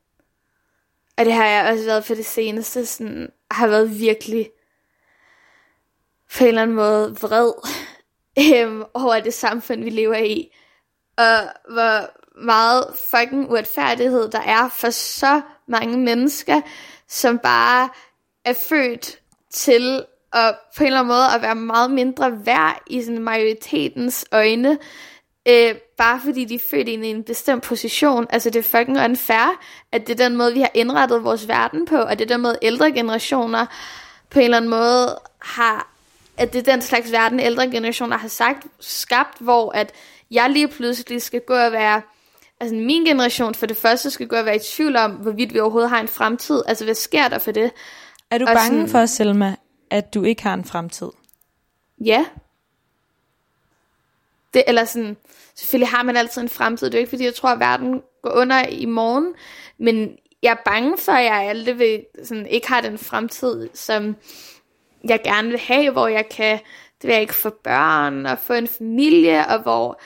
og 1.18 1.26
det 1.26 1.34
har 1.34 1.46
jeg 1.46 1.72
også 1.72 1.86
været 1.86 2.06
for 2.06 2.16
det 2.16 2.26
seneste, 2.26 2.86
sådan, 2.86 3.32
har 3.52 3.68
været 3.68 4.00
virkelig 4.00 4.52
på 6.38 6.44
en 6.44 6.48
eller 6.48 6.62
anden 6.62 6.76
måde 6.76 7.18
vred 7.22 7.54
øhm, 8.56 8.84
over 8.94 9.20
det 9.20 9.34
samfund, 9.34 9.84
vi 9.84 9.90
lever 9.90 10.18
i. 10.18 10.56
Og 11.18 11.40
hvor 11.74 12.20
meget 12.46 12.96
fucking 13.12 13.52
uretfærdighed 13.52 14.30
der 14.30 14.42
er 14.42 14.70
for 14.70 14.90
så 14.90 15.42
mange 15.68 15.98
mennesker, 15.98 16.62
som 17.08 17.40
bare 17.40 17.90
er 18.46 18.54
født 18.54 19.20
til 19.50 20.06
at 20.34 20.56
på 20.78 20.84
en 20.84 20.88
eller 20.88 21.00
anden 21.00 21.14
måde 21.14 21.28
at 21.36 21.42
være 21.42 21.56
meget 21.56 21.92
mindre 21.92 22.46
værd 22.46 22.84
i 22.88 23.02
sådan 23.04 23.24
majoritetens 23.24 24.26
øjne, 24.32 24.78
øh, 25.48 25.76
bare 26.06 26.20
fordi 26.24 26.46
de 26.46 26.56
er 26.56 26.60
født 26.72 26.88
ind 26.88 27.06
i 27.06 27.08
en 27.10 27.24
bestemt 27.24 27.64
position. 27.64 28.28
Altså 28.30 28.50
det 28.50 28.60
er 28.60 28.78
fucking 28.78 29.00
unfair, 29.00 29.60
at 29.92 30.08
det 30.08 30.20
er 30.22 30.28
den 30.28 30.38
måde, 30.38 30.54
vi 30.54 30.60
har 30.60 30.72
indrettet 30.74 31.24
vores 31.24 31.48
verden 31.48 31.86
på, 31.86 31.96
og 31.98 32.20
det 32.20 32.26
er 32.32 32.36
den 32.36 32.42
måde, 32.42 32.58
ældre 32.62 32.92
generationer 32.92 33.66
på 34.30 34.40
en 34.40 34.44
eller 34.44 34.58
anden 34.58 34.70
måde 34.70 35.20
har, 35.42 35.92
at 36.38 36.54
det 36.54 36.68
er 36.68 36.72
den 36.72 36.82
slags 36.82 37.12
verden, 37.12 37.40
ældre 37.40 37.72
generationer 37.72 38.18
har 38.18 38.28
sagt, 38.28 38.68
skabt, 38.80 39.38
hvor 39.40 39.72
at 39.72 39.92
jeg 40.32 40.50
lige 40.50 40.68
pludselig 40.68 41.22
skal 41.22 41.42
gå 41.48 41.54
og 41.54 41.72
være, 41.72 42.02
altså 42.60 42.76
min 42.76 43.06
generation 43.06 43.56
for 43.56 43.66
det 43.66 43.78
første 43.78 44.12
skal 44.12 44.28
gå 44.28 44.36
og 44.36 44.46
være 44.46 44.56
i 44.56 44.60
tvivl 44.60 44.96
om, 44.96 45.12
hvorvidt 45.12 45.54
vi 45.54 45.60
overhovedet 45.60 45.90
har 45.90 46.00
en 46.00 46.08
fremtid. 46.08 46.62
Altså 46.68 46.84
hvad 46.86 46.96
sker 46.96 47.28
der 47.28 47.40
for 47.40 47.52
det? 47.52 47.72
Er 48.32 48.38
du 48.38 48.46
Og 48.46 48.54
bange 48.56 48.68
sådan- 48.70 48.90
for, 48.90 49.06
Selma, 49.06 49.56
at 49.92 50.14
du 50.14 50.24
ikke 50.24 50.44
har 50.44 50.54
en 50.54 50.66
fremtid? 50.66 51.10
Ja. 52.06 52.26
Det, 54.54 54.64
eller 54.68 54.86
sådan, 54.86 55.18
selvfølgelig 55.56 55.90
har 55.90 56.04
man 56.04 56.18
altid 56.18 56.42
en 56.42 56.50
fremtid. 56.50 56.88
Det 56.88 56.94
er 56.94 57.00
jo 57.00 57.02
ikke, 57.02 57.10
fordi 57.10 57.26
jeg 57.26 57.36
tror, 57.36 57.50
at 57.50 57.60
verden 57.60 58.02
går 58.22 58.32
under 58.32 58.68
i 58.68 58.86
morgen. 58.86 59.34
Men 59.78 60.18
jeg 60.44 60.52
er 60.52 60.72
bange 60.72 60.98
for, 60.98 61.12
at 61.12 61.26
jeg 61.26 61.50
aldrig 61.50 61.80
vil, 61.80 62.06
sådan, 62.24 62.48
ikke 62.48 62.68
har 62.68 62.82
den 62.82 62.98
fremtid, 62.98 63.70
som 63.74 64.16
jeg 65.08 65.22
gerne 65.24 65.50
vil 65.50 65.60
have, 65.60 65.92
hvor 65.92 66.08
jeg 66.08 66.30
kan 66.30 66.60
det 67.04 67.08
vil 67.08 67.14
jeg 67.14 67.22
ikke 67.22 67.36
få 67.36 67.50
børn 67.64 68.26
og 68.26 68.40
få 68.40 68.54
en 68.54 68.68
familie, 68.68 69.48
og 69.48 69.62
hvor 69.62 70.00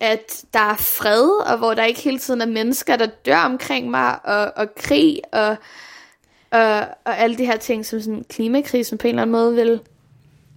at 0.00 0.44
der 0.54 0.60
er 0.60 0.76
fred, 0.76 1.46
og 1.46 1.58
hvor 1.58 1.74
der 1.74 1.84
ikke 1.84 2.00
hele 2.00 2.18
tiden 2.18 2.40
er 2.40 2.46
mennesker, 2.46 2.96
der 2.96 3.06
dør 3.06 3.38
omkring 3.38 3.90
mig, 3.90 4.26
og, 4.26 4.52
og 4.56 4.74
krig, 4.74 5.20
og, 5.32 5.56
og, 6.50 6.78
og 7.04 7.18
alle 7.18 7.38
de 7.38 7.46
her 7.46 7.56
ting, 7.56 7.86
som 7.86 8.00
sådan 8.00 8.24
klimakrisen 8.30 8.98
på 8.98 9.06
en 9.06 9.08
eller 9.08 9.22
anden 9.22 9.32
måde 9.32 9.54
vil, 9.54 9.80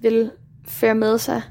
vil 0.01 0.31
føre 0.67 0.95
med 0.95 1.17
sig. 1.17 1.41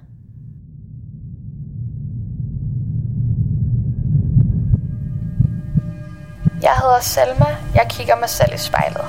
Hedder 6.90 7.03
Selma. 7.03 7.57
Jeg 7.74 7.87
kigger 7.90 8.16
mig 8.16 8.29
selv 8.29 8.55
i 8.55 8.59
spejlet. 8.59 9.05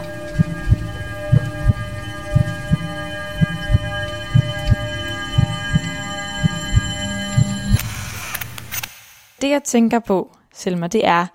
Det 9.41 9.49
jeg 9.49 9.63
tænker 9.63 9.99
på, 9.99 10.35
Selma, 10.53 10.87
det 10.87 11.07
er, 11.07 11.27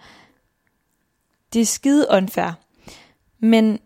det 1.53 1.61
er 1.61 1.67
skide 1.67 2.07
unfair. 2.11 2.53
Men 3.39 3.79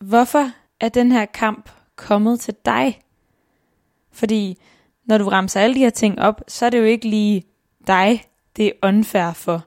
hvorfor 0.00 0.50
er 0.80 0.88
den 0.88 1.12
her 1.12 1.26
kamp 1.26 1.70
kommet 1.96 2.40
til 2.40 2.54
dig? 2.64 3.00
Fordi 4.12 4.58
når 5.04 5.18
du 5.18 5.28
ramser 5.28 5.60
alle 5.60 5.74
de 5.74 5.80
her 5.80 5.90
ting 5.90 6.20
op, 6.20 6.40
så 6.48 6.66
er 6.66 6.70
det 6.70 6.78
jo 6.78 6.84
ikke 6.84 7.08
lige 7.08 7.42
dig, 7.86 8.24
det 8.56 8.66
er 8.66 8.72
unfair 8.88 9.32
for. 9.32 9.64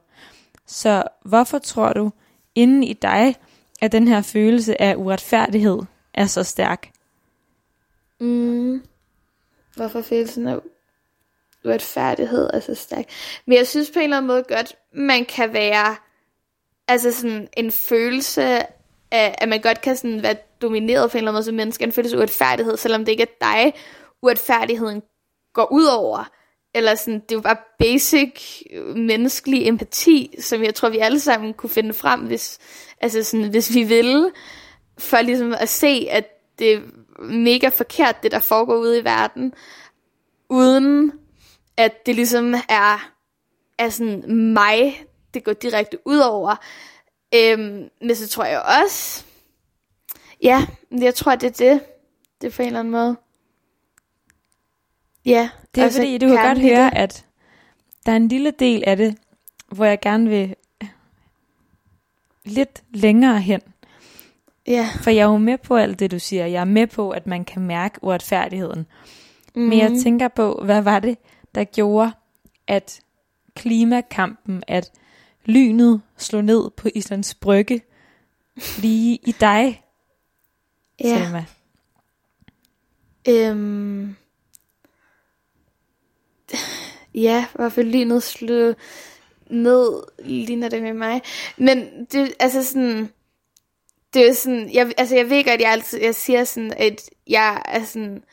Så 0.72 1.04
hvorfor 1.26 1.60
tror 1.60 1.94
du, 1.94 2.12
inden 2.56 2.84
i 2.84 2.94
dig, 2.94 3.36
at 3.82 3.92
den 3.92 4.08
her 4.08 4.22
følelse 4.22 4.82
af 4.82 4.96
uretfærdighed 4.96 5.80
er 6.14 6.26
så 6.26 6.44
stærk? 6.44 6.92
Mm. 8.20 8.84
Hvorfor 9.76 10.02
følelsen 10.02 10.48
af 10.48 10.60
uretfærdighed 11.66 12.50
er 12.54 12.60
så 12.60 12.76
stærk. 12.76 13.06
Men 13.46 13.58
jeg 13.58 13.68
synes 13.68 13.92
på 13.92 14.00
en 14.00 14.04
eller 14.04 14.18
anden 14.18 14.28
måde 14.28 14.44
godt, 14.44 14.76
man 14.94 15.26
kan 15.26 15.54
være 15.54 15.96
altså 16.88 17.12
sådan 17.12 17.48
en 17.58 17.72
følelse 17.72 18.44
af, 19.12 19.36
at 19.38 19.50
man 19.50 19.62
godt 19.62 19.82
kan 19.82 19.98
sådan 19.98 20.24
være 20.24 20.36
domineret 20.62 21.12
på 21.12 21.18
en 21.18 21.20
eller 21.20 21.32
anden 21.32 21.36
måde 21.36 21.44
som 21.44 21.56
menneske, 21.56 21.84
en 21.84 21.92
følelse 21.92 22.16
af 22.16 22.20
uretfærdighed, 22.20 22.78
selvom 22.78 23.06
det 23.06 23.12
ikke 23.12 23.24
er 23.24 23.38
dig, 23.42 23.74
uretfærdigheden 24.22 25.02
går 25.54 25.72
ud 25.72 25.86
over. 25.86 26.30
Eller 26.74 26.96
sådan, 26.96 27.22
det 27.30 27.36
var 27.36 27.42
bare 27.42 27.58
basic 27.80 28.62
menneskelig 28.96 29.68
empati, 29.68 30.36
som 30.40 30.64
jeg 30.64 30.76
tror, 30.76 30.90
vi 30.90 30.98
alle 30.98 31.20
sammen 31.20 31.54
kunne 31.54 31.70
finde 31.70 31.94
frem, 31.94 32.20
hvis, 32.20 32.60
altså 33.02 33.24
sådan, 33.24 33.50
hvis 33.50 33.76
vi 33.76 33.84
ville, 33.84 34.32
for 34.98 35.22
ligesom 35.22 35.54
at 35.54 35.70
se, 35.70 36.08
at 36.10 36.26
det 36.60 36.74
er 36.74 36.82
mega 37.24 37.68
forkert, 37.68 38.24
det 38.24 38.32
der 38.32 38.40
foregår 38.40 38.76
ude 38.76 39.00
i 39.00 39.04
verden, 39.04 39.54
uden 40.50 41.12
at 41.78 42.06
det 42.06 42.16
ligesom 42.16 42.54
er, 42.54 43.12
er 43.78 43.90
sådan 43.90 44.36
mig, 44.54 45.06
det 45.34 45.44
går 45.44 45.54
direkte 45.54 45.98
ud 46.06 46.18
over. 46.18 46.56
Øhm, 47.36 47.90
men 48.02 48.16
så 48.16 48.28
tror 48.28 48.44
jeg 48.44 48.62
også, 48.84 49.26
ja, 50.44 50.68
jeg 50.92 51.16
tror, 51.16 51.36
det 51.36 51.48
er 51.62 51.72
det. 51.72 51.82
Det 52.42 52.48
er 52.48 52.52
på 52.56 52.62
en 52.62 52.68
eller 52.68 52.80
anden 52.80 52.92
måde. 52.92 53.18
Ja. 55.26 55.50
Det 55.76 55.82
er 55.82 55.86
og 55.86 55.92
så 55.92 55.98
fordi, 55.98 56.18
du 56.18 56.28
kan 56.28 56.36
godt 56.48 56.60
høre, 56.60 56.86
det- 56.90 56.98
at 56.98 57.26
der 58.06 58.12
er 58.12 58.16
en 58.16 58.28
lille 58.28 58.52
del 58.52 58.84
af 58.88 58.98
det, 58.98 59.18
hvor 59.72 59.86
jeg 59.86 60.00
gerne 60.00 60.30
vil 60.30 60.56
lidt 62.46 62.84
længere 62.94 63.42
hen. 63.42 63.62
Ja. 64.68 64.90
For 65.02 65.10
jeg 65.10 65.22
er 65.22 65.26
jo 65.32 65.38
med 65.38 65.58
på 65.58 65.76
alt 65.76 66.00
det, 66.00 66.12
du 66.12 66.20
siger. 66.20 66.46
Jeg 66.46 66.62
er 66.62 66.66
med 66.66 66.88
på, 66.88 67.10
at 67.10 67.28
man 67.28 67.46
kan 67.46 67.62
mærke 67.62 68.04
uretfærdigheden. 68.04 68.86
Mm. 69.56 69.62
Men 69.62 69.80
jeg 69.80 69.92
tænker 70.04 70.28
på, 70.28 70.62
hvad 70.66 70.82
var 70.82 71.00
det, 71.00 71.18
der 71.56 71.64
gjorde, 71.64 72.12
at 72.68 73.02
klimakampen, 73.56 74.64
at 74.68 74.92
lynet 75.46 76.02
slog 76.18 76.44
ned 76.44 76.70
på 76.70 76.90
Islands 76.96 77.34
Brygge, 77.36 77.82
lige 78.78 79.20
i 79.28 79.32
dig, 79.40 79.84
Ja. 81.04 81.18
Selma? 81.24 81.46
Øhm, 83.28 84.16
ja, 87.14 87.46
hvorfor 87.54 87.82
lynet 87.82 88.24
slog 88.24 88.76
ned, 89.50 90.04
ligner 90.26 90.70
det 90.70 90.82
med 90.82 90.94
mig. 90.94 91.22
Men 91.58 92.06
det, 92.12 92.34
altså 92.40 92.64
sådan, 92.64 93.10
det 94.14 94.30
er 94.30 94.34
sådan, 94.34 94.70
jeg, 94.74 94.92
altså 94.98 95.16
jeg 95.16 95.30
ved 95.30 95.44
godt, 95.44 95.54
at 95.54 95.62
jeg 95.62 95.72
altid, 95.72 96.02
jeg 96.02 96.16
siger 96.16 96.44
sådan, 96.44 96.74
at 96.78 97.10
jeg 97.28 97.62
er 97.66 97.86
sådan, 97.86 98.24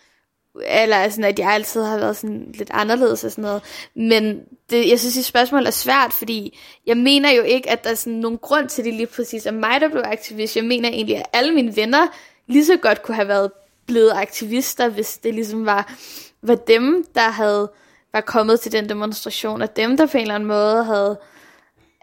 eller 0.66 1.08
sådan, 1.08 1.24
at 1.24 1.38
jeg 1.38 1.50
altid 1.50 1.82
har 1.82 1.98
været 1.98 2.16
sådan 2.16 2.52
lidt 2.54 2.70
anderledes 2.72 3.24
og 3.24 3.30
sådan 3.30 3.42
noget. 3.42 3.62
Men 3.94 4.40
det, 4.70 4.88
jeg 4.90 5.00
synes, 5.00 5.18
at 5.18 5.24
spørgsmålet 5.24 5.66
er 5.66 5.70
svært, 5.70 6.12
fordi 6.12 6.58
jeg 6.86 6.96
mener 6.96 7.30
jo 7.30 7.42
ikke, 7.42 7.70
at 7.70 7.84
der 7.84 7.90
er 7.90 7.94
sådan 7.94 8.18
nogen 8.18 8.38
grund 8.38 8.68
til, 8.68 8.84
det 8.84 8.94
lige 8.94 9.06
præcis 9.06 9.46
er 9.46 9.52
mig, 9.52 9.80
der 9.80 9.88
blev 9.88 10.02
aktivist. 10.04 10.56
Jeg 10.56 10.64
mener 10.64 10.88
egentlig, 10.88 11.16
at 11.16 11.26
alle 11.32 11.54
mine 11.54 11.76
venner 11.76 12.06
lige 12.46 12.64
så 12.64 12.76
godt 12.76 13.02
kunne 13.02 13.14
have 13.14 13.28
været 13.28 13.52
blevet 13.86 14.12
aktivister, 14.14 14.88
hvis 14.88 15.18
det 15.18 15.34
ligesom 15.34 15.66
var, 15.66 15.94
var 16.42 16.54
dem, 16.54 17.06
der 17.14 17.30
havde 17.30 17.70
var 18.12 18.20
kommet 18.20 18.60
til 18.60 18.72
den 18.72 18.88
demonstration, 18.88 19.62
og 19.62 19.76
dem, 19.76 19.96
der 19.96 20.06
på 20.06 20.16
en 20.16 20.22
eller 20.22 20.34
anden 20.34 20.48
måde 20.48 20.84
havde, 20.84 21.18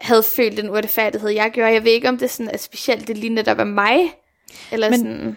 havde 0.00 0.22
følt 0.22 0.56
den 0.56 0.70
uretfærdighed, 0.70 1.30
jeg 1.30 1.50
gjorde. 1.50 1.72
Jeg 1.72 1.84
ved 1.84 1.92
ikke, 1.92 2.08
om 2.08 2.18
det 2.18 2.30
sådan 2.30 2.50
er 2.52 2.58
specielt, 2.58 3.08
det 3.08 3.18
lige 3.18 3.34
netop 3.34 3.58
er 3.58 3.64
mig, 3.64 4.14
eller 4.72 4.90
men, 4.90 4.98
sådan... 4.98 5.36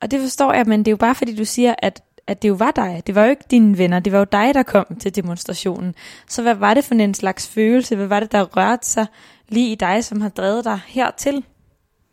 Og 0.00 0.10
det 0.10 0.20
forstår 0.20 0.52
jeg, 0.52 0.66
men 0.66 0.78
det 0.80 0.88
er 0.88 0.92
jo 0.92 0.96
bare 0.96 1.14
fordi, 1.14 1.36
du 1.36 1.44
siger, 1.44 1.74
at, 1.78 2.02
at 2.26 2.42
det 2.42 2.48
jo 2.48 2.54
var 2.54 2.70
dig. 2.70 3.02
Det 3.06 3.14
var 3.14 3.24
jo 3.24 3.30
ikke 3.30 3.44
dine 3.50 3.78
venner, 3.78 4.00
det 4.00 4.12
var 4.12 4.18
jo 4.18 4.26
dig, 4.32 4.54
der 4.54 4.62
kom 4.62 4.86
til 5.00 5.16
demonstrationen. 5.16 5.94
Så 6.28 6.42
hvad 6.42 6.54
var 6.54 6.74
det 6.74 6.84
for 6.84 6.94
en 6.94 7.14
slags 7.14 7.48
følelse? 7.48 7.96
Hvad 7.96 8.06
var 8.06 8.20
det, 8.20 8.32
der 8.32 8.44
rørte 8.44 8.86
sig 8.86 9.06
lige 9.48 9.72
i 9.72 9.74
dig, 9.74 10.04
som 10.04 10.20
har 10.20 10.28
drevet 10.28 10.64
dig 10.64 10.80
hertil? 10.86 11.44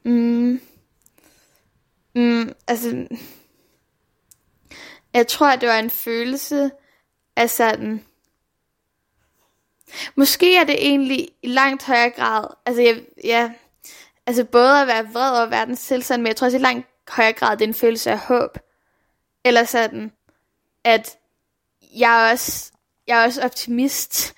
Mm. 0.05 0.61
Mm, 2.15 2.51
altså, 2.67 3.07
jeg 5.13 5.27
tror, 5.27 5.47
at 5.47 5.61
det 5.61 5.69
var 5.69 5.79
en 5.79 5.89
følelse 5.89 6.71
er 7.35 7.47
sådan, 7.47 8.05
måske 10.15 10.57
er 10.57 10.63
det 10.63 10.75
egentlig 10.87 11.29
i 11.41 11.47
langt 11.47 11.83
højere 11.83 12.09
grad, 12.09 12.47
altså 12.65 12.81
jeg, 12.81 13.01
ja, 13.23 13.51
altså 14.27 14.43
både 14.43 14.81
at 14.81 14.87
være 14.87 15.07
vred 15.13 15.31
over 15.31 15.45
verdens 15.45 15.87
tilstand, 15.87 16.21
men 16.21 16.27
jeg 16.27 16.35
tror 16.35 16.45
også 16.45 16.57
i 16.57 16.61
langt 16.61 16.87
højere 17.09 17.33
grad, 17.33 17.57
det 17.57 17.63
er 17.63 17.67
en 17.67 17.73
følelse 17.73 18.11
af 18.11 18.19
håb. 18.19 18.57
Eller 19.45 19.63
sådan, 19.63 20.11
at 20.83 21.17
jeg 21.95 22.27
er 22.27 22.31
også, 22.31 22.71
jeg 23.07 23.21
er 23.21 23.25
også 23.25 23.41
optimist, 23.41 24.33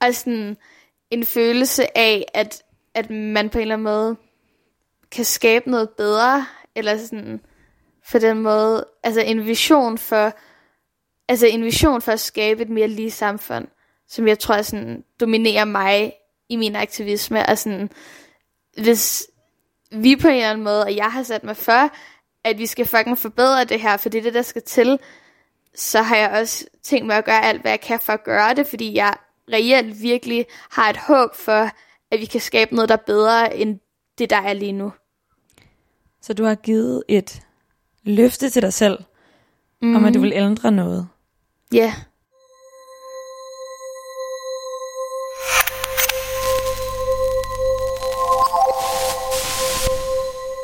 og 0.00 0.14
sådan 0.14 0.56
en 1.10 1.26
følelse 1.26 1.98
af, 1.98 2.24
at, 2.34 2.62
at 2.94 3.10
man 3.10 3.50
på 3.50 3.58
en 3.58 3.62
eller 3.62 3.74
anden 3.74 3.84
måde 3.84 4.16
kan 5.10 5.24
skabe 5.24 5.70
noget 5.70 5.90
bedre, 5.90 6.46
eller 6.74 6.98
sådan, 6.98 7.40
på 8.10 8.18
den 8.18 8.38
måde, 8.38 8.86
altså 9.02 9.20
en 9.20 9.46
vision 9.46 9.98
for, 9.98 10.32
altså 11.30 11.46
en 11.46 11.64
vision 11.64 12.02
for 12.02 12.12
at 12.12 12.20
skabe 12.20 12.62
et 12.62 12.68
mere 12.68 12.88
lige 12.88 13.10
samfund, 13.10 13.66
som 14.08 14.28
jeg 14.28 14.38
tror 14.38 14.62
sådan 14.62 15.04
dominerer 15.20 15.64
mig 15.64 16.12
i 16.48 16.56
min 16.56 16.76
aktivisme, 16.76 17.46
og 17.46 17.58
sådan, 17.58 17.90
hvis 18.82 19.26
vi 19.92 20.16
på 20.16 20.28
en 20.28 20.34
eller 20.34 20.50
anden 20.50 20.64
måde, 20.64 20.82
og 20.82 20.96
jeg 20.96 21.12
har 21.12 21.22
sat 21.22 21.44
mig 21.44 21.56
for, 21.56 21.90
at 22.44 22.58
vi 22.58 22.66
skal 22.66 22.86
fucking 22.86 23.18
forbedre 23.18 23.64
det 23.64 23.80
her, 23.80 23.96
for 23.96 24.08
det 24.08 24.18
er 24.18 24.22
det, 24.22 24.34
der 24.34 24.42
skal 24.42 24.62
til, 24.62 24.98
så 25.74 26.02
har 26.02 26.16
jeg 26.16 26.30
også 26.30 26.66
tænkt 26.82 27.06
mig 27.06 27.16
at 27.16 27.24
gøre 27.24 27.44
alt, 27.44 27.60
hvad 27.60 27.70
jeg 27.70 27.80
kan 27.80 28.00
for 28.00 28.12
at 28.12 28.24
gøre 28.24 28.54
det, 28.54 28.66
fordi 28.66 28.94
jeg 28.94 29.14
reelt 29.52 30.02
virkelig 30.02 30.46
har 30.70 30.90
et 30.90 30.96
håb 30.96 31.34
for, 31.34 31.70
at 32.10 32.20
vi 32.20 32.24
kan 32.24 32.40
skabe 32.40 32.74
noget, 32.74 32.88
der 32.88 32.96
er 32.96 33.02
bedre 33.06 33.56
end 33.56 33.78
det, 34.18 34.30
der 34.30 34.36
er 34.36 34.52
lige 34.52 34.72
nu. 34.72 34.92
Så 36.22 36.34
du 36.34 36.44
har 36.44 36.54
givet 36.54 37.02
et 37.08 37.42
løfte 38.02 38.50
til 38.50 38.62
dig 38.62 38.72
selv, 38.72 38.98
mm. 39.82 39.96
om 39.96 40.04
at 40.04 40.14
du 40.14 40.20
vil 40.20 40.32
ændre 40.32 40.72
noget. 40.72 41.08
Ja. 41.72 41.78
Yeah. 41.78 41.92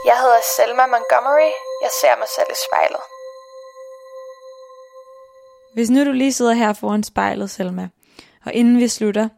Jeg 0.05 0.17
hedder 0.21 0.41
Selma 0.57 0.87
Montgomery. 0.87 1.53
Jeg 1.83 1.91
ser 2.01 2.19
mig 2.19 2.29
selv 2.37 2.47
i 2.51 2.59
spejlet. 2.69 3.01
Hvis 5.75 5.91
nu 5.91 6.05
du 6.05 6.13
lige 6.13 6.33
sidder 6.33 6.53
her 6.53 6.73
foran 6.73 7.03
spejlet, 7.03 7.51
Selma, 7.51 7.89
og 8.45 8.53
inden 8.53 8.79
vi 8.79 8.89
slutter, 8.89 9.29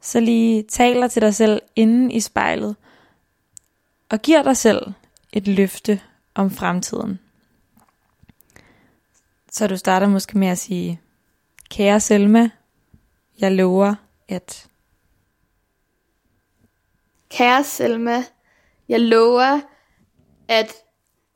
så 0.00 0.20
lige 0.20 0.62
taler 0.62 1.08
til 1.08 1.22
dig 1.22 1.34
selv 1.34 1.62
inden 1.76 2.10
i 2.10 2.20
spejlet, 2.20 2.76
og 4.10 4.18
giver 4.18 4.42
dig 4.42 4.56
selv 4.56 4.92
et 5.32 5.48
løfte 5.48 6.00
om 6.34 6.50
fremtiden. 6.50 7.27
Så 9.52 9.66
du 9.66 9.76
starter 9.76 10.08
måske 10.08 10.38
med 10.38 10.48
at 10.48 10.58
sige, 10.58 11.00
kære 11.70 12.00
Selma, 12.00 12.50
jeg 13.40 13.52
lover 13.52 13.94
at... 14.28 14.68
Kære 17.30 17.64
Selma, 17.64 18.24
jeg 18.88 19.00
lover, 19.00 19.60
at 20.48 20.74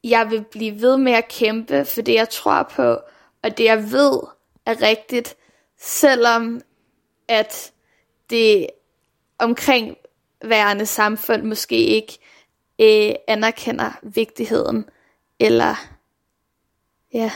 jeg 0.04 0.30
vil 0.30 0.44
blive 0.50 0.80
ved 0.80 0.96
med 0.96 1.12
at 1.12 1.28
kæmpe 1.28 1.84
for 1.84 2.02
det, 2.02 2.14
jeg 2.14 2.28
tror 2.28 2.62
på, 2.62 2.98
og 3.42 3.58
det, 3.58 3.64
jeg 3.64 3.92
ved 3.92 4.20
er 4.66 4.82
rigtigt, 4.82 5.36
selvom 5.78 6.60
at 7.28 7.72
det 8.30 8.66
omkringværende 9.38 10.86
samfund 10.86 11.42
måske 11.42 11.76
ikke 11.76 12.18
øh, 12.80 13.14
anerkender 13.28 13.98
vigtigheden, 14.02 14.88
eller 15.40 15.74
ja, 17.14 17.30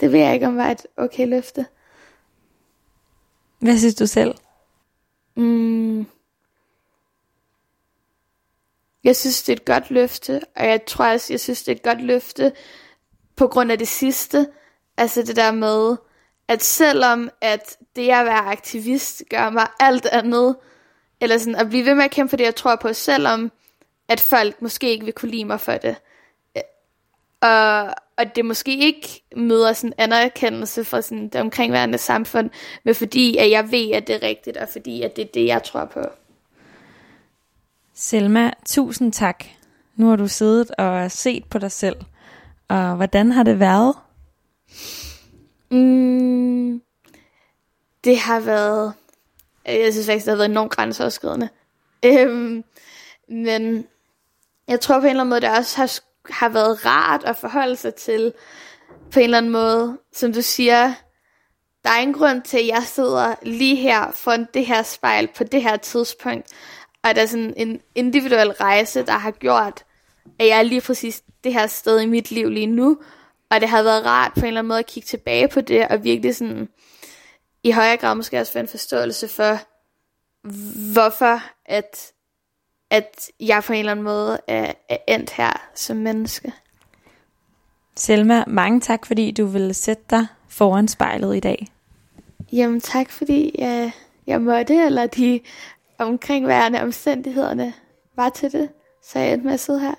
det 0.00 0.12
ved 0.12 0.20
jeg 0.20 0.34
ikke, 0.34 0.46
om 0.46 0.56
var 0.56 0.70
et 0.70 0.86
okay 0.96 1.28
løfte. 1.28 1.66
Hvad 3.58 3.78
synes 3.78 3.94
du 3.94 4.06
selv? 4.06 4.34
Mm. 5.36 6.06
Jeg 9.04 9.16
synes, 9.16 9.42
det 9.42 9.52
er 9.52 9.56
et 9.56 9.64
godt 9.64 9.90
løfte, 9.90 10.40
og 10.56 10.66
jeg 10.66 10.84
tror 10.86 11.06
også, 11.06 11.32
jeg 11.32 11.40
synes, 11.40 11.62
det 11.62 11.72
er 11.72 11.76
et 11.76 11.82
godt 11.82 12.02
løfte 12.02 12.52
på 13.36 13.48
grund 13.48 13.72
af 13.72 13.78
det 13.78 13.88
sidste. 13.88 14.48
Altså 14.96 15.22
det 15.22 15.36
der 15.36 15.52
med, 15.52 15.96
at 16.48 16.62
selvom 16.62 17.30
at 17.40 17.76
det 17.96 18.10
at 18.10 18.26
være 18.26 18.44
aktivist 18.44 19.22
gør 19.30 19.50
mig 19.50 19.66
alt 19.80 20.06
andet, 20.06 20.56
eller 21.20 21.38
sådan 21.38 21.54
at 21.54 21.68
blive 21.68 21.84
ved 21.84 21.94
med 21.94 22.04
at 22.04 22.10
kæmpe 22.10 22.30
for 22.30 22.36
det, 22.36 22.44
jeg 22.44 22.56
tror 22.56 22.76
på, 22.76 22.92
selvom 22.92 23.52
at 24.08 24.20
folk 24.20 24.62
måske 24.62 24.90
ikke 24.90 25.04
vil 25.04 25.14
kunne 25.14 25.30
lide 25.30 25.44
mig 25.44 25.60
for 25.60 25.72
det. 25.72 25.96
Og, 27.46 27.94
og 28.16 28.36
det 28.36 28.44
måske 28.44 28.78
ikke 28.78 29.22
møder 29.36 29.72
sådan 29.72 29.92
anerkendelse 29.98 30.84
fra 30.84 31.02
sådan 31.02 31.28
det 31.28 31.40
omkringværende 31.40 31.98
samfund, 31.98 32.50
men 32.84 32.94
fordi 32.94 33.36
at 33.36 33.50
jeg 33.50 33.70
ved, 33.70 33.90
at 33.90 34.06
det 34.06 34.14
er 34.14 34.22
rigtigt, 34.22 34.56
og 34.56 34.68
fordi 34.72 35.02
at 35.02 35.16
det 35.16 35.22
er 35.22 35.28
det, 35.34 35.46
jeg 35.46 35.62
tror 35.62 35.84
på. 35.84 36.00
Selma, 37.94 38.50
tusind 38.66 39.12
tak. 39.12 39.44
Nu 39.96 40.08
har 40.08 40.16
du 40.16 40.28
siddet 40.28 40.70
og 40.70 41.10
set 41.10 41.44
på 41.44 41.58
dig 41.58 41.72
selv. 41.72 41.96
Og 42.68 42.96
hvordan 42.96 43.32
har 43.32 43.42
det 43.42 43.60
været? 43.60 43.94
Mm, 45.70 46.82
det 48.04 48.18
har 48.18 48.40
været... 48.40 48.92
Jeg 49.66 49.92
synes 49.92 50.06
faktisk, 50.06 50.26
det 50.26 50.32
har 50.32 50.36
været 50.36 50.50
enormt 50.50 50.72
grænseoverskridende. 50.72 51.48
Øhm, 52.04 52.64
men 53.28 53.86
jeg 54.68 54.80
tror 54.80 55.00
på 55.00 55.04
en 55.04 55.10
eller 55.10 55.20
anden 55.20 55.30
måde, 55.30 55.40
det 55.40 55.58
også 55.58 55.76
har, 55.76 56.00
har 56.30 56.48
været 56.48 56.86
rart 56.86 57.24
at 57.24 57.36
forholde 57.36 57.76
sig 57.76 57.94
til 57.94 58.32
på 59.12 59.18
en 59.18 59.24
eller 59.24 59.38
anden 59.38 59.52
måde. 59.52 59.98
Som 60.12 60.32
du 60.32 60.42
siger, 60.42 60.94
der 61.84 61.90
er 61.90 61.98
ingen 61.98 62.18
grund 62.18 62.42
til, 62.42 62.58
at 62.58 62.66
jeg 62.66 62.82
sidder 62.82 63.34
lige 63.42 63.76
her 63.76 64.10
foran 64.10 64.46
det 64.54 64.66
her 64.66 64.82
spejl 64.82 65.28
på 65.36 65.44
det 65.44 65.62
her 65.62 65.76
tidspunkt. 65.76 66.46
Og 67.02 67.14
der 67.14 67.22
er 67.22 67.26
sådan 67.26 67.54
en 67.56 67.80
individuel 67.94 68.50
rejse, 68.50 69.02
der 69.02 69.12
har 69.12 69.30
gjort, 69.30 69.84
at 70.38 70.46
jeg 70.46 70.58
er 70.58 70.62
lige 70.62 70.80
præcis 70.80 71.22
det 71.44 71.52
her 71.52 71.66
sted 71.66 72.00
i 72.00 72.06
mit 72.06 72.30
liv 72.30 72.48
lige 72.50 72.66
nu. 72.66 72.98
Og 73.50 73.60
det 73.60 73.68
har 73.68 73.82
været 73.82 74.06
rart 74.06 74.32
på 74.34 74.40
en 74.40 74.46
eller 74.46 74.60
anden 74.60 74.68
måde 74.68 74.78
at 74.78 74.86
kigge 74.86 75.06
tilbage 75.06 75.48
på 75.48 75.60
det, 75.60 75.88
og 75.88 76.04
virkelig 76.04 76.36
sådan, 76.36 76.68
i 77.62 77.70
højere 77.70 77.96
grad 77.96 78.14
måske 78.14 78.40
også 78.40 78.52
få 78.52 78.58
en 78.58 78.68
forståelse 78.68 79.28
for, 79.28 79.58
hvorfor 80.92 81.40
at, 81.66 82.12
at 82.90 83.30
jeg 83.40 83.62
på 83.64 83.72
en 83.72 83.78
eller 83.78 83.92
anden 83.92 84.04
måde 84.04 84.38
er, 84.46 84.72
er 84.88 84.96
endt 85.08 85.30
her 85.30 85.52
som 85.74 85.96
menneske. 85.96 86.52
Selma, 87.96 88.44
mange 88.46 88.80
tak, 88.80 89.06
fordi 89.06 89.30
du 89.30 89.46
ville 89.46 89.74
sætte 89.74 90.02
dig 90.10 90.26
foran 90.48 90.88
spejlet 90.88 91.36
i 91.36 91.40
dag. 91.40 91.66
Jamen 92.52 92.80
tak, 92.80 93.10
fordi 93.10 93.54
jeg, 93.58 93.92
jeg 94.26 94.40
måtte, 94.40 94.74
eller 94.74 95.06
de 95.06 95.40
omkringværende 95.98 96.82
omstændighederne 96.82 97.72
var 98.16 98.28
til 98.28 98.52
det, 98.52 98.68
så 99.02 99.18
jeg 99.18 99.32
endte 99.32 99.46
med 99.46 99.54
at 99.54 99.60
sidde 99.60 99.80
her. 99.80 99.94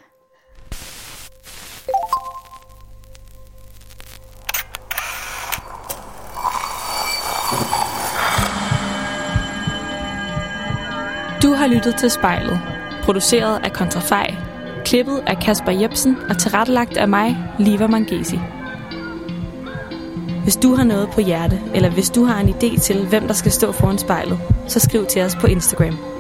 Du 11.44 11.54
har 11.54 11.68
lyttet 11.68 11.96
til 11.96 12.12
Spejlet, 12.12 12.77
produceret 13.08 13.60
af 13.64 13.74
Kontrafej, 13.74 14.36
klippet 14.86 15.24
af 15.28 15.38
Kasper 15.38 15.72
Jebsen 15.72 16.18
og 16.30 16.38
tilrettelagt 16.38 16.98
af 16.98 17.08
mig, 17.08 17.38
Liva 17.60 17.88
Mangesi. 17.88 18.40
Hvis 20.44 20.56
du 20.56 20.76
har 20.76 20.84
noget 20.84 21.10
på 21.14 21.22
hjerte, 21.22 21.62
eller 21.76 21.90
hvis 21.90 22.10
du 22.10 22.24
har 22.24 22.42
en 22.42 22.50
idé 22.50 22.80
til, 22.82 23.08
hvem 23.08 23.28
der 23.28 23.34
skal 23.34 23.52
stå 23.52 23.72
foran 23.72 23.98
spejlet, 23.98 24.40
så 24.68 24.80
skriv 24.80 25.06
til 25.06 25.22
os 25.22 25.36
på 25.36 25.48
Instagram. 25.48 26.17